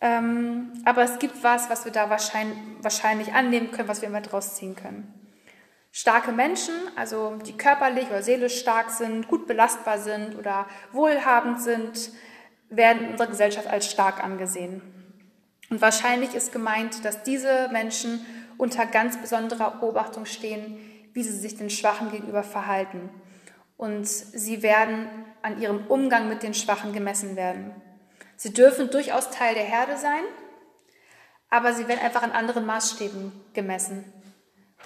Ähm, 0.00 0.70
aber 0.84 1.02
es 1.02 1.18
gibt 1.18 1.42
was, 1.42 1.68
was 1.68 1.84
wir 1.84 1.90
da 1.90 2.08
wahrscheinlich, 2.08 2.56
wahrscheinlich 2.80 3.32
annehmen 3.32 3.72
können, 3.72 3.88
was 3.88 4.02
wir 4.02 4.08
immer 4.08 4.20
draus 4.20 4.54
ziehen 4.54 4.76
können. 4.76 5.12
Starke 5.90 6.30
Menschen, 6.30 6.74
also 6.94 7.38
die 7.44 7.56
körperlich 7.56 8.06
oder 8.08 8.22
seelisch 8.22 8.60
stark 8.60 8.90
sind, 8.90 9.26
gut 9.26 9.48
belastbar 9.48 9.98
sind 9.98 10.38
oder 10.38 10.66
wohlhabend 10.92 11.60
sind, 11.60 12.12
werden 12.76 13.04
in 13.04 13.10
unserer 13.12 13.28
Gesellschaft 13.28 13.68
als 13.68 13.90
stark 13.90 14.22
angesehen. 14.22 14.82
Und 15.70 15.80
wahrscheinlich 15.80 16.34
ist 16.34 16.52
gemeint, 16.52 17.04
dass 17.04 17.22
diese 17.22 17.68
Menschen 17.72 18.24
unter 18.58 18.86
ganz 18.86 19.16
besonderer 19.20 19.70
Beobachtung 19.72 20.26
stehen, 20.26 20.78
wie 21.12 21.22
sie 21.22 21.36
sich 21.36 21.56
den 21.56 21.70
Schwachen 21.70 22.10
gegenüber 22.10 22.42
verhalten. 22.42 23.10
Und 23.76 24.06
sie 24.06 24.62
werden 24.62 25.08
an 25.42 25.60
ihrem 25.60 25.86
Umgang 25.86 26.28
mit 26.28 26.42
den 26.42 26.54
Schwachen 26.54 26.92
gemessen 26.92 27.36
werden. 27.36 27.74
Sie 28.36 28.52
dürfen 28.52 28.90
durchaus 28.90 29.30
Teil 29.30 29.54
der 29.54 29.64
Herde 29.64 29.96
sein, 29.96 30.22
aber 31.50 31.72
sie 31.72 31.88
werden 31.88 32.00
einfach 32.00 32.22
an 32.22 32.32
anderen 32.32 32.64
Maßstäben 32.64 33.32
gemessen. 33.52 34.04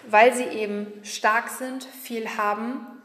Weil 0.09 0.35
sie 0.35 0.45
eben 0.45 0.93
stark 1.05 1.49
sind, 1.49 1.85
viel 1.85 2.37
haben, 2.37 2.96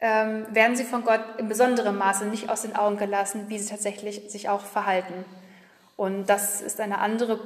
ähm, 0.00 0.46
werden 0.50 0.76
sie 0.76 0.84
von 0.84 1.04
Gott 1.04 1.22
in 1.38 1.48
besonderem 1.48 1.96
Maße 1.96 2.26
nicht 2.26 2.50
aus 2.50 2.62
den 2.62 2.76
Augen 2.76 2.98
gelassen, 2.98 3.48
wie 3.48 3.58
sie 3.58 3.70
tatsächlich 3.70 4.30
sich 4.30 4.48
auch 4.48 4.64
verhalten. 4.64 5.24
Und 5.96 6.26
das 6.26 6.60
ist 6.60 6.80
eine 6.80 6.98
andere, 6.98 7.40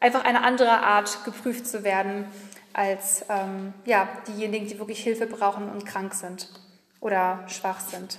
einfach 0.00 0.24
eine 0.24 0.42
andere 0.42 0.80
Art, 0.80 1.24
geprüft 1.24 1.66
zu 1.66 1.84
werden, 1.84 2.26
als 2.72 3.24
ähm, 3.28 3.72
ja, 3.84 4.08
diejenigen, 4.26 4.66
die 4.66 4.78
wirklich 4.78 5.02
Hilfe 5.02 5.26
brauchen 5.26 5.68
und 5.70 5.86
krank 5.86 6.14
sind 6.14 6.48
oder 7.00 7.44
schwach 7.48 7.80
sind. 7.80 8.18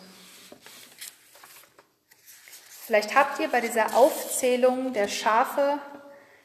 Vielleicht 2.86 3.16
habt 3.16 3.40
ihr 3.40 3.50
bei 3.50 3.62
dieser 3.62 3.98
Aufzählung 3.98 4.94
der 4.94 5.08
Schafe, 5.08 5.80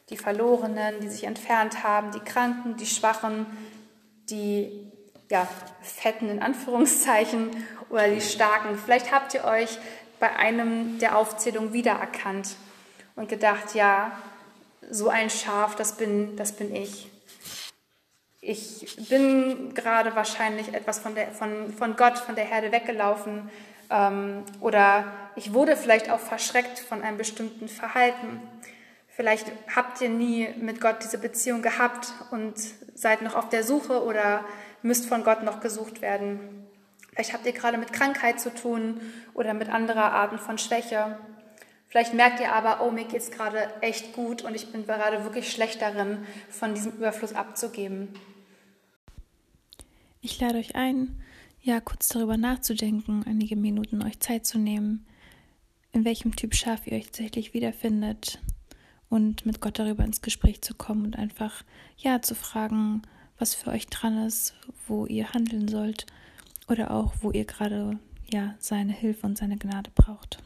die 0.08 0.16
Verlorenen, 0.16 1.00
die 1.00 1.08
sich 1.08 1.24
entfernt 1.24 1.84
haben, 1.84 2.10
die 2.10 2.20
Kranken, 2.20 2.76
die 2.76 2.86
Schwachen, 2.86 3.46
die 4.30 4.89
ja, 5.30 5.48
Fetten 5.80 6.28
in 6.28 6.42
Anführungszeichen 6.42 7.50
oder 7.88 8.08
die 8.08 8.20
Starken, 8.20 8.76
vielleicht 8.76 9.12
habt 9.12 9.32
ihr 9.32 9.44
euch 9.44 9.78
bei 10.18 10.36
einem 10.36 10.98
der 10.98 11.16
Aufzählungen 11.16 11.72
wiedererkannt 11.72 12.56
und 13.16 13.28
gedacht, 13.28 13.74
ja, 13.74 14.12
so 14.90 15.08
ein 15.08 15.30
Schaf, 15.30 15.76
das 15.76 15.96
bin, 15.96 16.36
das 16.36 16.52
bin 16.52 16.74
ich. 16.74 17.08
Ich 18.42 18.96
bin 19.08 19.74
gerade 19.74 20.14
wahrscheinlich 20.16 20.74
etwas 20.74 20.98
von, 20.98 21.14
der, 21.14 21.30
von, 21.30 21.72
von 21.72 21.94
Gott, 21.96 22.18
von 22.18 22.34
der 22.34 22.44
Herde 22.44 22.72
weggelaufen 22.72 23.50
ähm, 23.90 24.44
oder 24.60 25.04
ich 25.36 25.52
wurde 25.52 25.76
vielleicht 25.76 26.10
auch 26.10 26.18
verschreckt 26.18 26.78
von 26.78 27.02
einem 27.02 27.18
bestimmten 27.18 27.68
Verhalten. 27.68 28.40
Vielleicht 29.08 29.46
habt 29.74 30.00
ihr 30.00 30.08
nie 30.08 30.48
mit 30.58 30.80
Gott 30.80 31.04
diese 31.04 31.18
Beziehung 31.18 31.60
gehabt 31.62 32.14
und 32.30 32.54
seid 32.94 33.22
noch 33.22 33.34
auf 33.34 33.48
der 33.50 33.62
Suche 33.62 34.02
oder 34.02 34.44
müsst 34.82 35.06
von 35.06 35.24
Gott 35.24 35.42
noch 35.42 35.60
gesucht 35.60 36.02
werden. 36.02 36.38
Vielleicht 37.12 37.32
habt 37.32 37.46
ihr 37.46 37.52
gerade 37.52 37.78
mit 37.78 37.92
Krankheit 37.92 38.40
zu 38.40 38.54
tun 38.54 39.00
oder 39.34 39.54
mit 39.54 39.68
anderer 39.68 40.12
Arten 40.12 40.38
von 40.38 40.58
Schwäche. 40.58 41.18
Vielleicht 41.88 42.14
merkt 42.14 42.40
ihr 42.40 42.52
aber, 42.52 42.86
oh, 42.86 42.90
mir 42.92 43.04
geht 43.04 43.20
es 43.20 43.32
gerade 43.32 43.68
echt 43.80 44.12
gut 44.12 44.42
und 44.42 44.54
ich 44.54 44.70
bin 44.70 44.86
gerade 44.86 45.24
wirklich 45.24 45.50
schlecht 45.50 45.82
darin, 45.82 46.18
von 46.48 46.74
diesem 46.74 46.92
Überfluss 46.92 47.34
abzugeben. 47.34 48.08
Ich 50.20 50.38
lade 50.38 50.58
euch 50.58 50.76
ein, 50.76 51.20
ja, 51.62 51.80
kurz 51.80 52.08
darüber 52.08 52.36
nachzudenken, 52.36 53.24
einige 53.26 53.56
Minuten 53.56 54.04
euch 54.04 54.20
Zeit 54.20 54.46
zu 54.46 54.58
nehmen, 54.58 55.04
in 55.92 56.04
welchem 56.04 56.36
Typ 56.36 56.54
Schaf 56.54 56.86
ihr 56.86 56.92
euch 56.92 57.06
tatsächlich 57.06 57.54
wiederfindet 57.54 58.38
und 59.08 59.44
mit 59.44 59.60
Gott 59.60 59.78
darüber 59.78 60.04
ins 60.04 60.22
Gespräch 60.22 60.62
zu 60.62 60.74
kommen 60.74 61.04
und 61.06 61.18
einfach, 61.18 61.64
ja, 61.96 62.22
zu 62.22 62.36
fragen, 62.36 63.02
was 63.40 63.54
für 63.54 63.70
euch 63.70 63.86
dran 63.86 64.26
ist, 64.26 64.54
wo 64.86 65.06
ihr 65.06 65.32
handeln 65.32 65.66
sollt 65.66 66.06
oder 66.68 66.90
auch 66.90 67.14
wo 67.20 67.30
ihr 67.32 67.44
gerade 67.44 67.98
ja 68.32 68.54
seine 68.58 68.92
Hilfe 68.92 69.26
und 69.26 69.38
seine 69.38 69.56
Gnade 69.56 69.90
braucht. 69.94 70.42